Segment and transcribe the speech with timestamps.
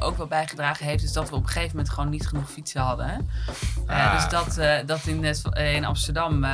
[0.00, 2.50] ik ook wel bijgedragen heeft, is dat we op een gegeven moment gewoon niet genoeg
[2.50, 3.28] fietsen hadden.
[3.86, 4.14] Eh, Ah.
[4.14, 6.44] dus dat, eh, dat in, eh, in Amsterdam,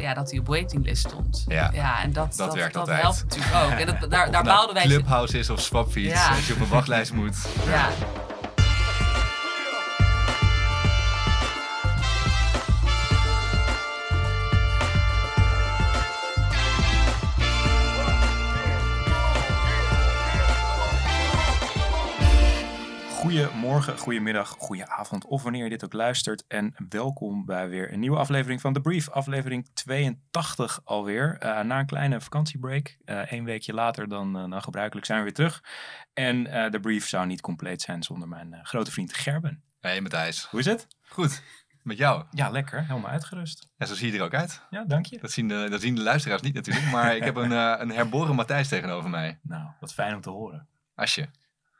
[0.00, 1.44] ja, dat hij op waitinglist stond.
[1.48, 2.02] Ja.
[2.02, 3.00] en dat, Dat werkt altijd.
[3.00, 3.70] helpt natuurlijk ook.
[3.70, 4.84] En dat, daar, Of daar nou baalden wij...
[4.84, 6.12] Clubhouse is of Swapfiets.
[6.12, 6.28] Ja.
[6.28, 7.36] Als je op een wachtlijst moet.
[7.66, 7.88] Ja.
[23.44, 26.44] Goedemorgen, goedemiddag, goedenavond of wanneer je dit ook luistert.
[26.46, 29.10] En welkom bij weer een nieuwe aflevering van The Brief.
[29.10, 31.36] Aflevering 82 alweer.
[31.38, 32.96] Eh, na een kleine vakantiebreak.
[33.04, 35.62] Eén een weekje later dan, eh, dan gebruikelijk zijn we weer terug.
[36.12, 39.62] En eh The Brief zou niet compleet zijn zonder mijn eh, grote vriend Gerben.
[39.80, 40.44] Hey Matthijs.
[40.44, 40.86] Hoe is het?
[41.02, 41.42] Goed.
[41.82, 42.24] Met jou.
[42.30, 42.86] Ja, lekker.
[42.86, 43.68] Helemaal uitgerust.
[43.76, 44.62] En zo zie je er ook uit.
[44.70, 45.18] Ja, dank je.
[45.18, 46.90] Dat zien de, dat zien de luisteraars niet natuurlijk.
[46.90, 49.38] Maar ik heb een, eh, een herboren Matthijs tegenover mij.
[49.42, 50.68] Nou, wat fijn om te horen.
[50.94, 51.28] Asje.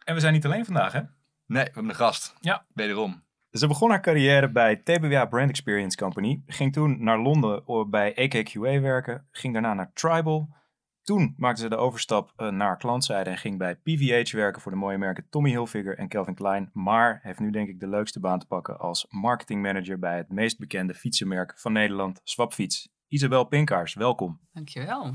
[0.05, 1.00] En we zijn niet alleen vandaag, hè?
[1.47, 2.34] Nee, we hebben een gast.
[2.41, 2.66] Ja.
[2.75, 3.23] Wederom.
[3.51, 6.42] Ze begon haar carrière bij TBWA Brand Experience Company.
[6.47, 9.28] Ging toen naar Londen bij AKQA werken.
[9.31, 10.48] Ging daarna naar Tribal.
[11.03, 14.78] Toen maakte ze de overstap eh, naar klantzijde en ging bij PVH werken voor de
[14.78, 16.70] mooie merken Tommy Hilfiger en Calvin Klein.
[16.73, 20.58] Maar heeft nu denk ik de leukste baan te pakken als marketingmanager bij het meest
[20.58, 22.89] bekende fietsenmerk van Nederland, Swapfiets.
[23.08, 24.41] Isabel Pinkaars, welkom.
[24.53, 25.11] Dankjewel.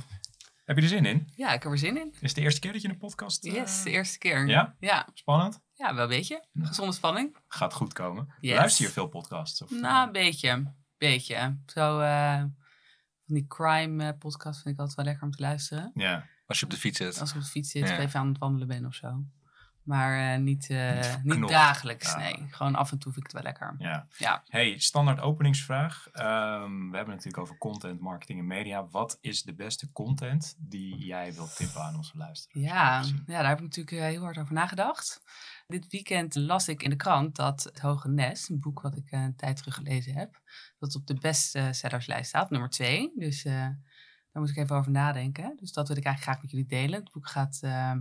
[0.69, 1.27] Heb je er zin in?
[1.35, 2.11] Ja, ik heb er zin in.
[2.11, 3.45] Is het de eerste keer dat je een podcast...
[3.45, 4.47] eh, Yes, de eerste keer.
[4.47, 4.75] Ja?
[4.79, 5.61] Ja, Spannend?
[5.73, 6.47] ja wel een beetje.
[6.53, 7.35] Gezonde spanning.
[7.47, 8.33] Gaat goed komen.
[8.39, 8.55] Yes.
[8.57, 9.61] Luister je veel podcasts?
[9.61, 10.73] Of, Nou, een beetje.
[10.97, 11.57] Beetje.
[11.65, 12.37] Zo, eh,
[13.25, 15.91] van die crime eh, podcast vind ik altijd wel lekker om te luisteren.
[15.93, 16.25] Ja.
[16.45, 17.19] Als je op de fiets zit.
[17.19, 17.93] Als ik op de fiets zit Ja.
[17.93, 19.23] of even aan het wandelen ben of zo.
[19.89, 22.17] Maar eh, niet, eh, Niet niet, dagelijks, Ja.
[22.17, 22.47] nee.
[22.49, 23.75] Gewoon af en toe vind ik het wel lekker.
[23.77, 24.07] Ja.
[24.17, 24.43] Ja.
[24.47, 26.07] Hey, standaard openingsvraag.
[26.11, 28.87] Ehm, we hebben het natuurlijk over content, marketing en media.
[28.87, 32.65] Wat is de beste content die jij wilt tippen aan onze luisteraars?
[32.67, 35.21] Ja, ja, daar heb ik natuurlijk eh, heel hard over nagedacht.
[35.67, 39.11] Dit weekend las ik in de krant dat Het Hoge Nest, een boek wat ik
[39.11, 40.41] een tijd terug gelezen heb,
[40.79, 43.11] dat op de bestsellerslijst staat, nummer twee.
[43.15, 45.57] Dus daar moet ik even over nadenken.
[45.59, 46.99] Dus dat wil ik eigenlijk graag met jullie delen.
[46.99, 47.99] Het boek gaat ehm,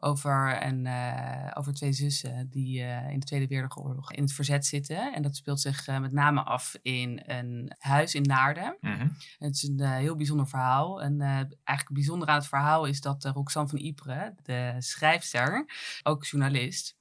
[0.00, 4.66] over, een, eh, over twee zussen die eh, in de Tweede Wereldoorlog in het verzet
[4.66, 5.14] zitten.
[5.14, 8.76] En dat speelt zich eh, met name af in een huis in Naarden.
[8.80, 9.08] Mhm.
[9.38, 11.02] Het is een heel bijzonder verhaal.
[11.02, 15.66] En eigenlijk bijzonder aan het verhaal is dat Roxanne van Ypres, de schrijfster,
[16.02, 16.95] ook journalist,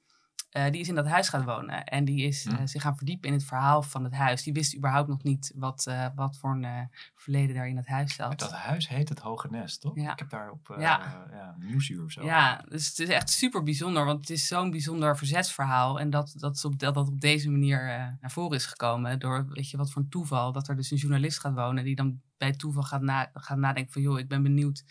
[0.55, 1.83] eh, die is in dat huis gaan wonen.
[1.85, 2.65] En die is eh, Hm.
[2.65, 4.43] zich gaan verdiepen in het verhaal van het huis.
[4.43, 6.79] Die wist überhaupt nog niet wat, eh, wat voor een eh,
[7.15, 8.39] verleden daar in het huis zat.
[8.39, 9.95] Dat huis heet het Hoge Nest, toch?
[9.95, 10.11] Ja.
[10.11, 11.27] Ik heb daar op Ja.
[11.31, 11.55] ja.
[11.59, 12.23] Nieuwsuur of zo.
[12.25, 15.99] Ja, dus het is echt super bijzonder, want het is zo'n bijzonder verzetsverhaal.
[15.99, 19.19] En dat dat, is op, dat, dat op deze manier eh, naar voren is gekomen.
[19.19, 20.51] Door, weet je, wat voor een toeval.
[20.51, 23.93] Dat er dus een journalist gaat wonen die dan bij toeval gaat, na, gaat nadenken
[23.93, 24.01] van...
[24.01, 24.83] joh, ik ben benieuwd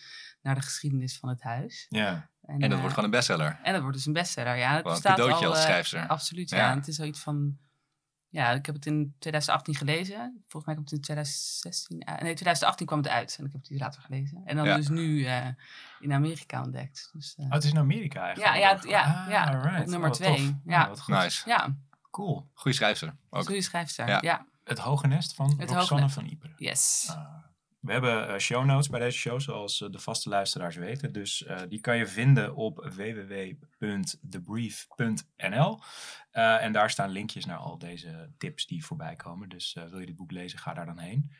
[0.43, 1.87] naar de geschiedenis van het huis.
[1.89, 2.29] Ja.
[2.47, 3.59] En dat eh, wordt gewoon een bestseller.
[3.63, 4.75] En dat wordt dus een bestseller, ja.
[4.75, 6.07] Het Wel een cadeautje al, als eh, schrijfster.
[6.07, 6.57] absoluut, ja.
[6.57, 6.71] Ja.
[6.71, 7.59] En het is zoiets van...
[8.29, 10.43] Ja, ik heb het in 2018 gelezen.
[10.49, 12.07] Volgens mij komt het in 2016...
[12.07, 12.21] uit.
[12.23, 13.37] nee, 2018 kwam het uit.
[13.39, 14.43] En ik heb het later gelezen.
[14.45, 14.77] En dan Ja.
[14.77, 15.47] dus nu eh,
[16.01, 17.11] in Amerika ontdekt.
[17.13, 18.55] Dus, eh, Oh, het is in Amerika eigenlijk.
[18.55, 19.81] ja, ja, het- ja, Ah, ja.
[19.81, 20.37] Op nummer Oh, twee.
[20.37, 20.53] tof.
[20.65, 20.83] Ja.
[20.83, 21.15] Oh, wat goed.
[21.15, 21.49] Nice.
[21.49, 21.75] ja,
[22.11, 22.51] Cool.
[22.55, 23.17] Goeie schrijfster.
[23.31, 23.47] Ook.
[23.47, 24.09] goede schrijfster.
[24.09, 24.19] Ja.
[24.21, 24.47] Ja.
[24.65, 26.53] Het Hoge Nest van Het Roxanne van Ypres.
[26.57, 27.07] Yes.
[27.11, 27.35] Ah.
[27.85, 31.13] We hebben eh, show notes bij deze show, zoals eh, de vaste luisteraars weten.
[31.13, 35.81] Dus eh, die kan je vinden op www.thebrief.nl.
[36.33, 39.49] En daar staan linkjes naar al deze tips die voorbij komen.
[39.49, 41.31] Dus wil je dit boek lezen, ga daar dan heen.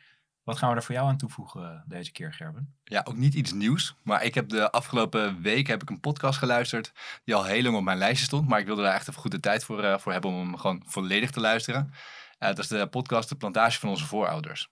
[0.43, 2.75] Wat gaan we er voor jou aan toevoegen deze keer, Gerben?
[2.83, 3.95] Ja, ook niet iets nieuws.
[4.03, 6.91] Maar ik heb de afgelopen week heb ik een podcast geluisterd.
[7.23, 8.47] Die al heel lang op mijn lijstje stond.
[8.47, 10.83] Maar ik wilde daar echt even goed de tijd voor, voor hebben om hem gewoon
[10.85, 11.93] volledig te luisteren.
[12.37, 14.69] Dat is de podcast De Plantage van onze voorouders.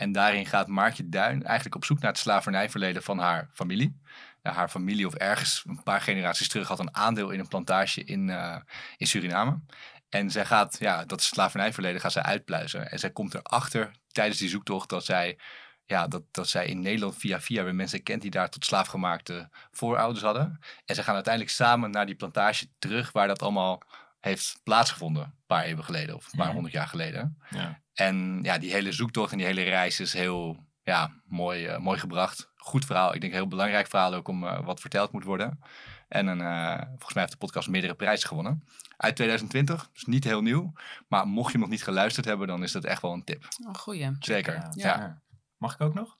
[0.00, 4.00] En daarin gaat Maartje Duin eigenlijk op zoek naar het slavernijverleden van haar familie.
[4.42, 8.04] Ja, haar familie of ergens een paar generaties terug had een aandeel in een plantage
[8.04, 8.56] in, eh,
[8.96, 9.60] in Suriname.
[10.08, 12.90] En zij gaat, ja, dat slavernijverleden gaat zij uitpluizen.
[12.90, 15.38] En zij komt erachter tijdens die zoektocht dat zij
[15.84, 19.48] ja, dat, dat zij in Nederland via via weer mensen kent die daar tot slaafgemaakte
[19.70, 20.60] voorouders hadden.
[20.84, 23.82] En ze gaan uiteindelijk samen naar die plantage terug waar dat allemaal
[24.20, 25.22] heeft plaatsgevonden.
[25.22, 27.38] Een paar eeuwen geleden of een paar honderd jaar geleden.
[27.50, 27.80] Ja.
[27.94, 31.98] En ja, die hele zoektocht en die hele reis is heel ja, mooi, eh, mooi
[31.98, 32.50] gebracht.
[32.56, 33.14] Goed verhaal.
[33.14, 35.60] Ik denk een heel belangrijk verhaal ook om eh, wat verteld moet worden.
[36.08, 38.64] En een, eh, volgens mij heeft de podcast meerdere prijzen gewonnen.
[38.96, 40.72] Uit 2020, dus niet heel nieuw.
[41.08, 43.48] Maar mocht je hem nog niet geluisterd hebben, dan is dat echt wel een tip.
[43.66, 44.16] Oh, goeie.
[44.18, 44.68] Zeker.
[44.70, 45.22] Ja.
[45.56, 46.18] Mag ik ook nog?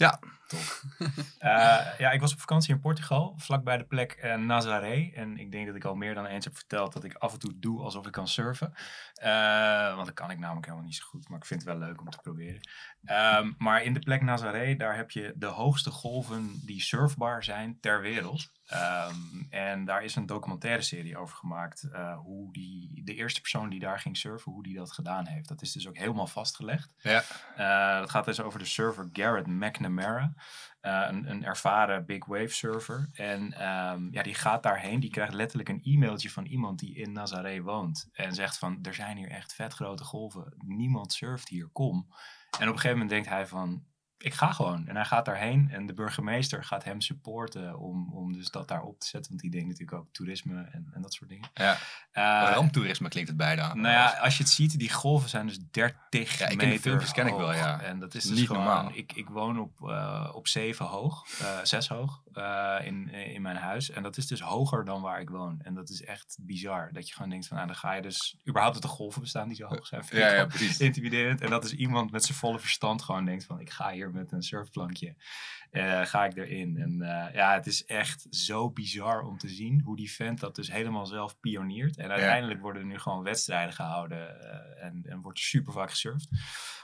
[0.00, 0.18] Ja.
[0.46, 0.60] Top.
[1.38, 5.10] Eh, ja, ik was op vakantie in Portugal, vlakbij de plek eh, Nazaré.
[5.14, 7.38] En ik denk dat ik al meer dan eens heb verteld dat ik af en
[7.38, 8.72] toe doe alsof ik kan surfen.
[9.14, 11.88] Eh, want dat kan ik namelijk helemaal niet zo goed, maar ik vind het wel
[11.88, 12.60] leuk om te proberen.
[13.04, 17.80] Ehm, maar in de plek Nazaré, daar heb je de hoogste golven die surfbar zijn
[17.80, 18.50] ter wereld.
[18.70, 19.14] Ehm,
[19.50, 21.82] en daar is een documentaire serie over gemaakt.
[21.92, 25.48] eh, hoe die, de eerste persoon die daar ging surfen, hoe die dat gedaan heeft.
[25.48, 26.94] Dat is dus ook helemaal vastgelegd.
[26.98, 27.22] Ja.
[27.56, 30.32] Eh, dat gaat dus over de surfer Garrett McNamara.
[30.80, 33.08] Eh, een, een ervaren big wave surfer.
[33.12, 35.00] En ehm, ja, die gaat daarheen.
[35.00, 38.08] Die krijgt letterlijk een e-mailtje van iemand die in Nazaré woont.
[38.12, 40.54] En zegt van, er zijn hier echt vet grote golven.
[40.56, 42.06] Niemand surft hier, kom.
[42.58, 43.84] En op een gegeven moment denkt hij van,
[44.22, 44.86] ik ga gewoon.
[44.86, 48.82] En hij gaat daarheen en de burgemeester gaat hem supporten om, om dus dat daar
[48.82, 49.30] op te zetten.
[49.30, 51.48] Want die denkt natuurlijk ook toerisme en, en dat soort dingen.
[51.54, 51.76] Ja.
[52.10, 53.74] Eh, Ramptoerisme klinkt het bijna.
[53.74, 56.80] nou ja, als je het ziet, die golven zijn dus 30 Ja, ik de meter
[56.80, 57.80] filmpjes, ken ik wel, ja.
[57.80, 58.90] En dat is Niet dus gewoon, normaal.
[58.94, 63.56] Ik, ik woon op, eh, op 7 hoog, eh 6 hoog eh, in, in mijn
[63.56, 63.90] huis.
[63.90, 65.60] En dat is dus hoger dan waar ik woon.
[65.62, 66.92] En dat is echt bizar.
[66.92, 68.36] Dat je gewoon denkt van, nou dan ga je dus...
[68.48, 70.04] Überhaupt dat de golven bestaan die zo hoog zijn.
[70.04, 70.80] vind ja, precies.
[70.80, 71.40] intimiderend.
[71.40, 74.32] En dat is iemand met zijn volle verstand gewoon denkt van, ik ga hier met
[74.32, 75.14] een surfplankje.
[75.70, 76.76] eh, ga ik erin.
[76.76, 80.54] En eh, ja, het is echt zo bizar om te zien hoe die vent dat
[80.54, 81.96] dus helemaal zelf pioniert.
[81.96, 85.90] En uiteindelijk worden er nu gewoon wedstrijden gehouden eh, en, en wordt er super vaak
[85.90, 86.28] gesurfd.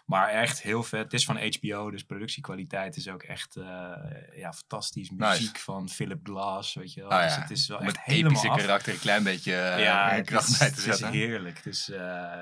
[0.07, 1.03] Maar echt heel vet.
[1.03, 3.65] Het is van HBO, dus productiekwaliteit is ook echt eh,
[4.37, 5.11] ja, fantastisch.
[5.11, 5.31] Nice.
[5.31, 7.11] Muziek van Philip Glass, weet je wel.
[7.11, 8.57] Ah, dus het is wel Om echt het helemaal epische af.
[8.61, 11.07] karakter een klein beetje ja, het kracht is, bij te het zetten.
[11.09, 11.63] is heerlijk.
[11.63, 11.99] Dus eh,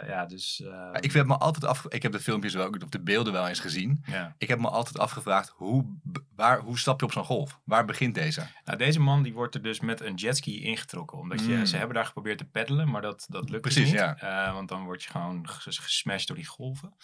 [0.09, 0.63] ja, dus...
[1.01, 3.61] Ik heb me altijd af, ik heb de filmpjes wel, of de beelden wel eens
[3.61, 4.05] gezien.
[4.07, 4.35] ja.
[4.39, 5.85] Ik heb me altijd afgevraagd, hoe,
[6.37, 7.61] waar, hoe stap je op zo'n golf?
[7.65, 8.47] Waar begint deze?
[8.65, 11.19] Nou, deze man die wordt er dus met een jetski ingetrokken.
[11.19, 11.67] Omdat je, Mm.
[11.67, 14.01] ze hebben daar geprobeerd te peddelen, maar dat, dat lukt dus Precies, niet.
[14.21, 14.53] ja.
[14.53, 16.95] Want dan word je gewoon ges- gesmashed door die golven.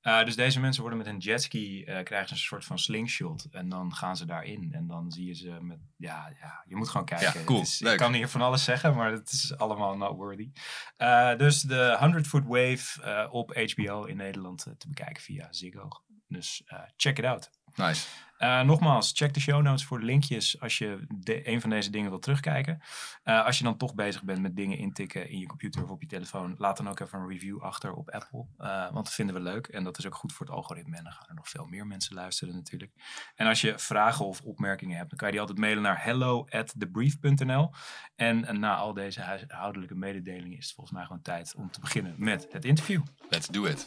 [0.00, 3.46] Eh, dus deze mensen worden met een jetski, eh krijgen ze een soort van slingshot.
[3.50, 4.72] En dan gaan ze daarin.
[4.72, 7.38] En dan zie je ze met, ja, ja je moet gewoon kijken.
[7.40, 7.80] Ja, cool, is-.
[7.80, 10.50] Ik kan hier van alles zeggen, maar het is allemaal not worthy.
[10.96, 15.88] Eh, dus de 100 Foot Wave op HBO in Nederland te bekijken via Ziggo.
[16.28, 16.62] Dus
[16.96, 17.50] check it out.
[17.78, 18.06] Nice.
[18.38, 21.90] Eh, nogmaals, check de show notes voor de linkjes als je de, een van deze
[21.90, 22.80] dingen wilt terugkijken.
[23.22, 26.00] Eh, als je dan toch bezig bent met dingen intikken in je computer of op
[26.00, 28.46] je telefoon, laat dan ook even een review achter op Apple.
[28.58, 30.96] Eh, want dat vinden we leuk en dat is ook goed voor het algoritme.
[30.96, 32.92] En dan gaan er nog veel meer mensen luisteren natuurlijk.
[33.34, 36.46] En als je vragen of opmerkingen hebt, dan kan je die altijd mailen naar hello
[36.50, 37.70] at thebrief.nl.
[38.16, 42.14] En na al deze huishoudelijke mededelingen is het volgens mij gewoon tijd om te beginnen
[42.16, 43.02] met het interview.
[43.28, 43.86] Let's do it.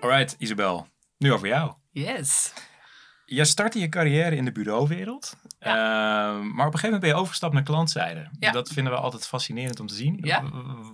[0.00, 0.86] Alright, Isabel.
[1.18, 1.74] Nu over jou.
[1.92, 2.52] Yes.
[3.30, 5.36] Je startte je carrière in de bureauwereld.
[5.58, 8.28] Ehm, maar op een gegeven moment ben je overgestapt naar klantzijde.
[8.38, 8.50] Ja.
[8.50, 10.18] Dat vinden we altijd fascinerend om te zien.
[10.22, 10.42] Ja.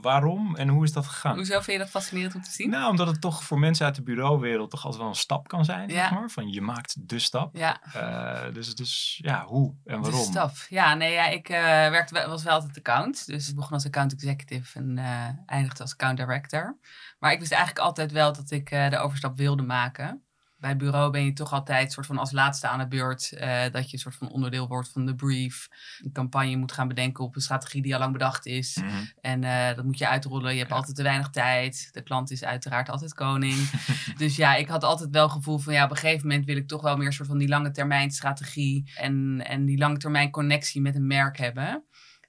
[0.01, 1.35] Waarom en hoe is dat gegaan?
[1.37, 2.71] Hoezo vind je dat fascinerend om te zien?
[2.71, 5.65] Nou, omdat het toch voor mensen uit de bureauwereld toch altijd wel een stap kan
[5.65, 5.91] zijn.
[5.91, 6.31] Zeg maar.
[6.31, 7.57] Van je maakt de stap.
[7.57, 10.21] Ja, Eh, dus, dus ja, hoe en waarom?
[10.21, 10.67] de staf.
[10.71, 11.61] Ja, nee, ja, ik eh,
[11.91, 13.27] werkte, wel- was wel altijd account.
[13.27, 16.79] Dus ik begon als account executive en eh, eindigde als account director.
[17.19, 20.23] Maar ik wist eigenlijk altijd wel dat ik de overstap wilde maken.
[20.65, 23.33] Bij bureau ben je toch altijd soort van als laatste aan de beurt.
[23.33, 25.69] eh, dat je een soort van onderdeel wordt van de brief.
[26.05, 28.77] Een campagne moet gaan bedenken op een strategie die al lang bedacht is.
[28.77, 28.89] Mhm.
[29.21, 30.53] En eh, dat moet je uitrollen.
[30.53, 30.77] Je hebt Ja.
[30.77, 31.89] altijd te weinig tijd.
[31.93, 33.71] De klant is uiteraard altijd koning.
[34.17, 36.57] dus ja, ik had altijd wel het gevoel van ja, op een gegeven moment wil
[36.57, 38.93] ik toch wel meer soort van die lange termijn strategie.
[38.97, 41.85] En, en die lange termijn connectie met een merk hebben.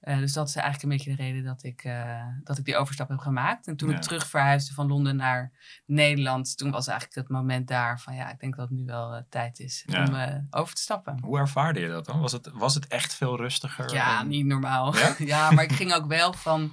[0.05, 2.77] Eh, dus dat is eigenlijk een beetje de reden dat ik, eh, dat ik die
[2.77, 3.67] overstap heb gemaakt.
[3.67, 3.95] En toen Ja.
[3.95, 5.51] ik terug verhuisde van Londen naar
[5.85, 9.13] Nederland, toen was eigenlijk het moment daar van ja, ik denk dat het nu wel
[9.13, 10.03] eh, tijd is Ja.
[10.07, 11.19] om over te stappen.
[11.21, 12.19] Hoe ervaarde je dat dan?
[12.19, 13.93] Was het, was het echt veel rustiger?
[13.93, 14.95] Ja, en- niet normaal.
[14.97, 15.15] Ja?
[15.35, 16.71] Ja, maar ik ging ook wel van,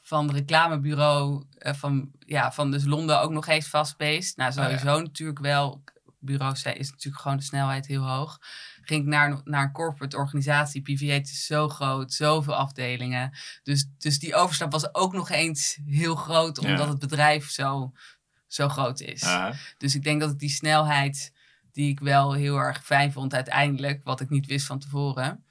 [0.00, 4.36] van reclamebureau, van, ja, van dus Londen ook nog eens fast-paced.
[4.36, 4.62] Nou, ja.
[4.62, 5.82] sowieso natuurlijk wel.
[6.18, 8.38] Bureaus is natuurlijk gewoon de snelheid heel hoog.
[8.84, 10.82] Ging ik naar, naar een corporate organisatie.
[10.82, 13.38] PVA is zo groot, zoveel afdelingen.
[13.62, 16.88] Dus, dus die overstap was ook nog eens heel groot, omdat Ja.
[16.88, 17.92] het bedrijf zo,
[18.46, 19.22] zo groot is.
[19.78, 21.32] Dus ik denk dat ik die snelheid,
[21.72, 25.44] die ik wel heel erg fijn vond uiteindelijk, wat ik niet wist van tevoren,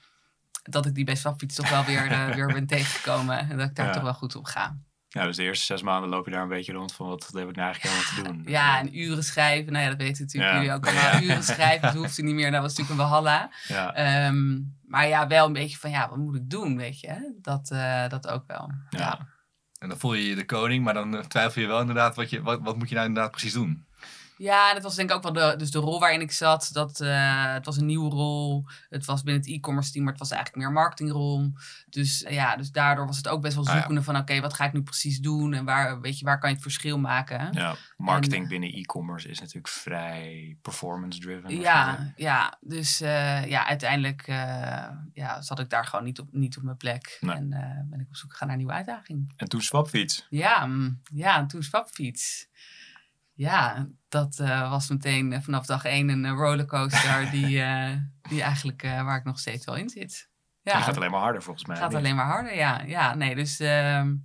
[0.63, 3.49] dat ik die bij Swapfiets toch wel weer, eh, weer ben tegengekomen.
[3.49, 3.93] En dat ik daar Ja.
[3.93, 4.77] toch wel goed op ga.
[5.13, 7.49] Ja, dus de eerste zes maanden loop je daar een beetje rond van wat heb
[7.49, 8.51] ik nou eigenlijk helemaal te doen.
[8.51, 10.57] Ja, en uren schrijven, nou ja, dat weten natuurlijk Ja.
[10.59, 11.21] jullie ook allemaal.
[11.21, 13.51] Uren schrijven, dat hoeft niet meer, dat was natuurlijk een walhalla.
[13.67, 17.37] Ja, Ehm, maar ja, wel een beetje van, ja, wat moet ik doen, weet je?
[17.41, 18.71] Dat, eh, dat ook wel.
[18.89, 18.99] Ja.
[18.99, 19.27] ja.
[19.79, 22.41] En dan voel je je de koning, maar dan twijfel je wel inderdaad, wat, je,
[22.41, 23.85] wat, wat moet je nou inderdaad precies doen?
[24.37, 26.69] Ja, dat was denk ik ook wel de, dus de rol waarin ik zat.
[26.73, 28.65] Dat, eh, het was een nieuwe rol.
[28.89, 31.53] Het was binnen het e-commerce team, maar het was eigenlijk meer een marketingrol.
[31.89, 33.77] Dus eh, ja, dus daardoor was het ook best wel Ah, ja.
[33.77, 34.17] zoekende van...
[34.17, 35.53] oké, wat ga ik nu precies doen?
[35.53, 37.49] En waar, weet je, waar kan je het verschil maken?
[37.53, 41.59] ja, marketing binnen e-commerce is natuurlijk vrij performance-driven.
[41.59, 44.25] Ja, ja, dus eh, ja, uiteindelijk
[45.13, 47.17] ja, zat ik daar gewoon niet op, niet op mijn plek.
[47.21, 47.35] Nee.
[47.35, 47.49] En
[47.89, 49.33] ben ik op zoek gegaan naar een nieuwe uitdaging.
[49.35, 50.27] En toen Swapfiets.
[50.29, 52.47] Ja, mm, ja en toen swapfiets.
[53.33, 57.91] Ja, dat uh, was meteen vanaf dag één een rollercoaster die, uh,
[58.29, 60.29] die eigenlijk uh, waar ik nog steeds wel in zit.
[60.61, 61.77] Ja, die gaat alleen maar harder volgens mij.
[61.77, 61.97] Gaat niet?
[61.97, 62.81] alleen maar harder, ja.
[62.81, 64.15] Ja, nee, dus ehm,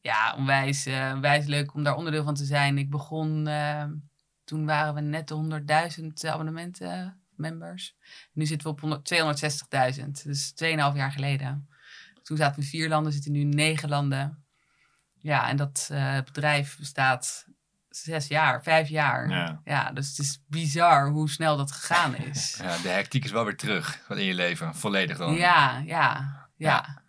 [0.00, 2.78] ja, onwijs, onwijs leuk om daar onderdeel van te zijn.
[2.78, 3.92] Ik begon, ehm,
[4.44, 7.96] toen waren we net de 100.000 abonnementen, members.
[8.32, 11.68] Nu zitten we op 260.000, dus 2,5 jaar geleden.
[12.22, 14.44] Toen zaten we in vier landen, zitten nu in negen landen.
[15.18, 15.90] Ja, en dat
[16.24, 17.45] bedrijf bestaat
[18.02, 19.28] zes jaar, vijf jaar.
[19.28, 19.60] Ja.
[19.64, 22.58] ja, dus het is bizar hoe snel dat gegaan is.
[22.62, 25.34] Ja, de hectiek is wel weer terug in je leven, volledig dan.
[25.34, 27.04] Ja, ja, ja.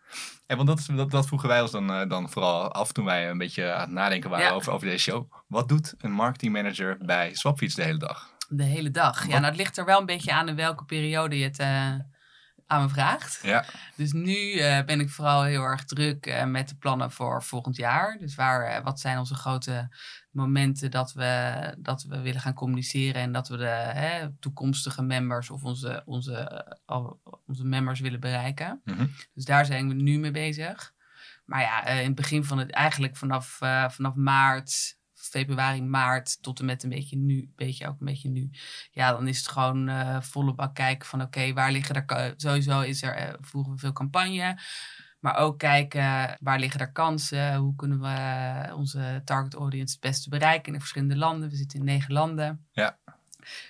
[0.47, 3.05] En want dat, is, dat, dat vroegen wij ons dan, uh, dan vooral af toen
[3.05, 5.33] wij een beetje aan het nadenken waren over, over deze show.
[5.47, 8.29] Wat doet een marketingmanager bij Swapfiets de hele dag?
[8.49, 9.27] De hele dag.
[9.27, 11.93] Ja, nou het ligt er wel een beetje aan in welke periode je het uh,
[12.67, 13.39] aan me vraagt.
[13.43, 13.65] Ja.
[13.95, 18.17] Dus nu uh, ben ik vooral heel erg druk met de plannen voor volgend jaar.
[18.17, 19.95] Dus waar, wat zijn onze grote
[20.31, 25.49] momenten dat we, dat we willen gaan communiceren en dat we de hè, toekomstige members
[25.49, 26.65] of onze, onze,
[27.45, 28.81] onze members willen bereiken.
[28.83, 29.05] Mhm.
[29.33, 30.93] Dus daar zijn we nu mee bezig.
[31.45, 33.57] Maar ja, eh, in het begin van het, eigenlijk vanaf,
[33.87, 34.96] vanaf maart,
[35.27, 38.49] februari, maart tot en met een beetje nu, beetje ook een beetje nu.
[38.91, 42.81] Ja, dan is het gewoon uh, volle bak kijken van oké, waar liggen er, sowieso
[42.81, 44.59] is er, voeren we veel campagne.
[45.19, 50.29] Maar ook kijken waar liggen er kansen, hoe kunnen we onze target audience het beste
[50.29, 51.49] bereiken in de verschillende landen.
[51.49, 52.67] We zitten in negen landen.
[52.71, 52.97] Ja.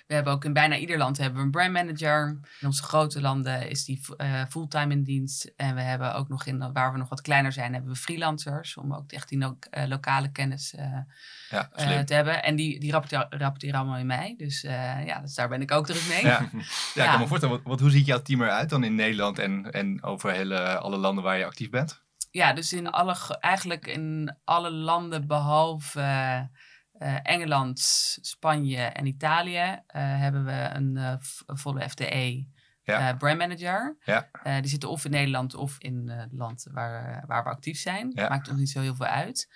[0.06, 2.40] We hebben ook in bijna ieder land hebben we een brand manager.
[2.60, 5.52] In onze grote landen is die uh, fulltime in dienst.
[5.56, 8.76] En we hebben ook nog in, waar we nog wat kleiner zijn, hebben we freelancers.
[8.76, 9.52] Om ook echt die uh,
[9.86, 10.74] lokale kennis
[11.50, 11.68] ja,
[12.04, 12.42] te hebben.
[12.42, 14.34] En die, die rapporteren, rapporteren allemaal in mij.
[14.36, 16.24] Dus ja, dus daar ben ik ook druk mee.
[16.24, 16.40] Ja,
[16.94, 17.60] ja, ik kan me voorstellen.
[17.64, 21.24] Wat, hoe ziet jouw team eruit dan in Nederland en, en over hele, alle landen
[21.24, 22.06] waar je actief bent?
[22.30, 26.48] Ja, dus in alle, eigenlijk in alle landen behalve
[26.98, 27.80] uh, Engeland,
[28.20, 31.14] Spanje en Italië uh, hebben we een uh,
[31.46, 32.46] volle FTE
[32.82, 33.16] ja.
[33.16, 33.96] brand manager.
[34.04, 34.30] Ja.
[34.60, 38.12] die zitten of in Nederland of in het land waar, waar we actief zijn.
[38.14, 38.28] Ja.
[38.28, 39.48] Maakt ons niet zo heel veel uit.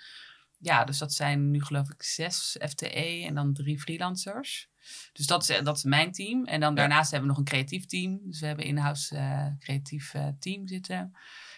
[0.57, 4.69] Ja, dus dat zijn nu geloof ik zes FTE en dan drie freelancers.
[5.13, 6.45] Dus dat is, dat is mijn team.
[6.45, 8.19] En dan daarnaast hebben we nog een creatief team.
[8.23, 10.95] Dus we hebben in-house creatief team zitten.
[10.95, 11.11] En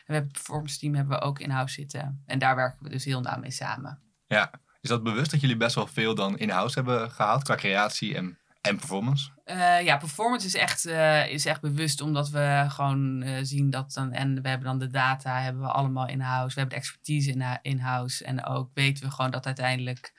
[0.05, 2.23] we hebben het performance team hebben we ook in-house zitten.
[2.25, 4.01] En daar werken we dus heel nauw mee samen.
[4.27, 4.51] Ja,
[4.85, 8.37] is dat bewust dat jullie best wel veel dan in-house hebben gehaald qua creatie en,
[8.61, 9.29] en performance?
[9.45, 13.93] Uh, ja, performance is echt, uh, is echt bewust omdat we gewoon uh, zien dat
[13.93, 17.59] dan, en we hebben dan de data, hebben we allemaal in-house, we hebben de expertise
[17.61, 20.13] in-house en ook weten we gewoon dat uiteindelijk,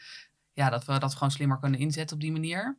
[0.52, 2.78] ja, dat we dat gewoon slimmer kunnen inzetten op die manier.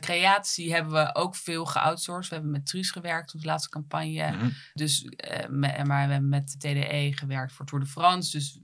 [0.00, 2.28] creatie hebben we ook veel geoutsourced.
[2.28, 4.30] We hebben met Truus gewerkt, onze laatste campagne.
[4.30, 4.52] Mm -hmm.
[4.72, 5.04] Dus,
[5.50, 8.30] maar we hebben met de TDE gewerkt voor Tour de France.
[8.30, 8.60] Dus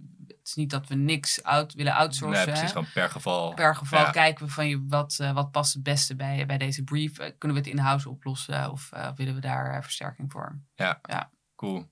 [0.51, 2.45] is niet dat we niks out, willen outsourcen.
[2.45, 3.55] Nee, precies, gewoon per geval.
[3.55, 6.85] Per geval kijken we van je, wat, uh, wat past het beste bij, bij deze
[6.85, 7.21] brief.
[7.21, 10.61] Uh, kunnen we het in-house oplossen of uh, willen we daar versterking voor?
[10.75, 11.31] Ja, ja.
[11.57, 11.91] cool.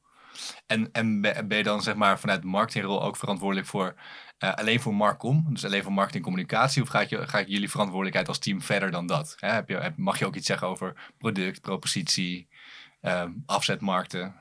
[0.67, 3.95] En, en ben je dan zeg maar vanuit de marketingrol ook verantwoordelijk voor
[4.38, 8.62] alleen voor Marcom, dus alleen voor marketingcommunicatie, of gaat, je, gaat jullie verantwoordelijkheid als team
[8.62, 9.35] verder dan dat?
[9.38, 9.53] Hè?
[9.53, 12.49] Heb je, mag je ook iets zeggen over product, propositie,
[13.47, 14.35] afzetmarkten?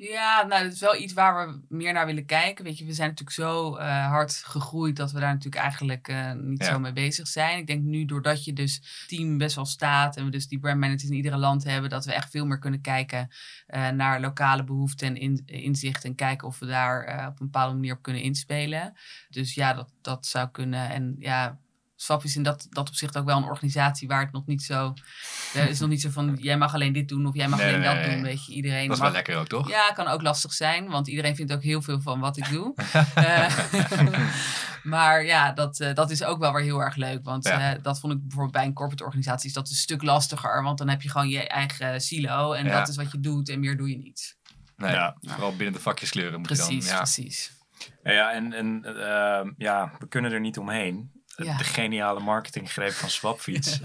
[0.00, 2.64] Ja, nou, dat is wel iets waar we meer naar willen kijken.
[2.64, 6.32] Weet je, we zijn natuurlijk zo uh, hard gegroeid dat we daar natuurlijk eigenlijk uh,
[6.32, 7.58] niet zo mee bezig zijn.
[7.58, 10.80] Ik denk nu, doordat je dus team best wel staat en we dus die brand
[10.80, 13.28] managers in iedere land hebben, dat we echt veel meer kunnen kijken
[13.68, 17.74] uh, naar lokale behoeften en in, inzicht en kijken of we daar op een bepaalde
[17.74, 18.92] manier op kunnen inspelen.
[19.28, 20.90] Dus ja, dat, dat zou kunnen.
[20.90, 21.58] En ja,
[22.00, 24.94] Swap is in dat, dat opzicht ook wel een organisatie waar het nog niet zo...
[25.54, 27.82] Er is nog niet zo van, jij mag alleen dit doen of jij mag alleen
[27.82, 28.22] dat doen.
[28.22, 29.68] Weet je, iedereen dat is wel lekker ook, toch?
[29.68, 32.74] Ja, kan ook lastig zijn, want iedereen vindt ook heel veel van wat ik doe.
[33.18, 33.58] uh,
[34.92, 37.24] maar ja, dat, uh, dat is ook wel weer heel erg leuk.
[37.24, 37.76] Want ja.
[37.76, 40.62] uh, dat vond ik bijvoorbeeld bij een corporate organisatie is dat een stuk lastiger.
[40.62, 42.78] Want dan heb je gewoon je eigen silo en ja.
[42.78, 44.36] dat is wat je doet en meer doe je niet.
[44.76, 45.16] Nee, ja.
[45.20, 46.90] Vooral binnen de vakjes kleuren moet precies, je dan.
[46.90, 46.96] Ja.
[46.96, 47.52] Precies,
[48.02, 51.56] Ja, en, en ehm, ja, we kunnen er niet omheen ja.
[51.56, 53.80] de geniale marketinggreep van Swapfiets.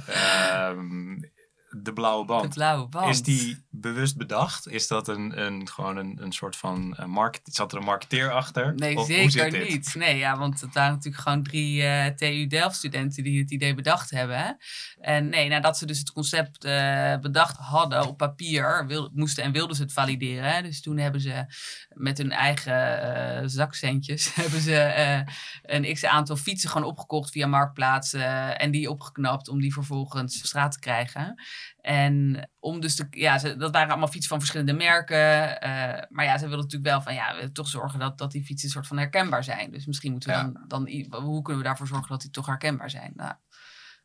[0.72, 1.20] um,
[1.76, 2.44] de blauwe band.
[2.44, 3.10] De blauwe band.
[3.10, 4.68] Is die bewust bedacht?
[4.68, 7.42] Is dat een, een, gewoon een, een soort van uh, market...
[7.44, 8.74] Zat er een marketeer achter?
[8.76, 9.96] Nee, of, zeker niet.
[9.96, 13.74] Nee, ja, want het waren natuurlijk gewoon drie uh, TU Delft studenten die het idee
[13.74, 14.58] bedacht hebben.
[15.00, 19.52] En nee, nadat ze dus het concept uh, bedacht hadden op papier, wil, moesten en
[19.52, 20.64] wilden ze het valideren.
[20.64, 21.46] Dus toen hebben ze
[21.90, 25.24] met hun eigen zakcentjes hebben ze
[25.64, 30.46] een x aantal fietsen gewoon opgekocht via Marktplaats en die opgeknapt om die vervolgens op
[30.46, 31.36] straat te krijgen.
[31.82, 35.62] En om dus te, ja, ze, dat waren allemaal fietsen van verschillende merken.
[35.62, 38.46] eh, maar ja, ze wilden natuurlijk wel van, ja, we toch zorgen dat, dat die
[38.46, 39.72] fietsen een soort van herkenbaar zijn.
[39.72, 40.44] Dus misschien moeten we Ja.
[40.44, 43.12] dan, dan, hoe kunnen we daarvoor zorgen dat die toch herkenbaar zijn?
[43.16, 43.34] Nou,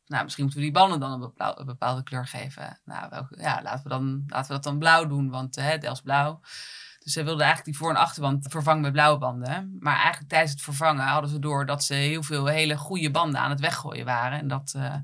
[0.06, 2.80] nou misschien moeten we die banden dan een bepaalde, een bepaalde kleur geven.
[2.84, 6.00] Nou, welke, ja, laten we, dan, laten we dat dan blauw doen, want hè, is
[6.00, 6.40] blauw.
[7.08, 9.76] Dus ze wilden eigenlijk die voor- en achterband vervangen met blauwe banden.
[9.80, 13.40] Maar eigenlijk tijdens het vervangen hadden ze door dat ze heel veel hele goede banden
[13.40, 14.38] aan het weggooien waren.
[14.38, 14.94] En dat, eh,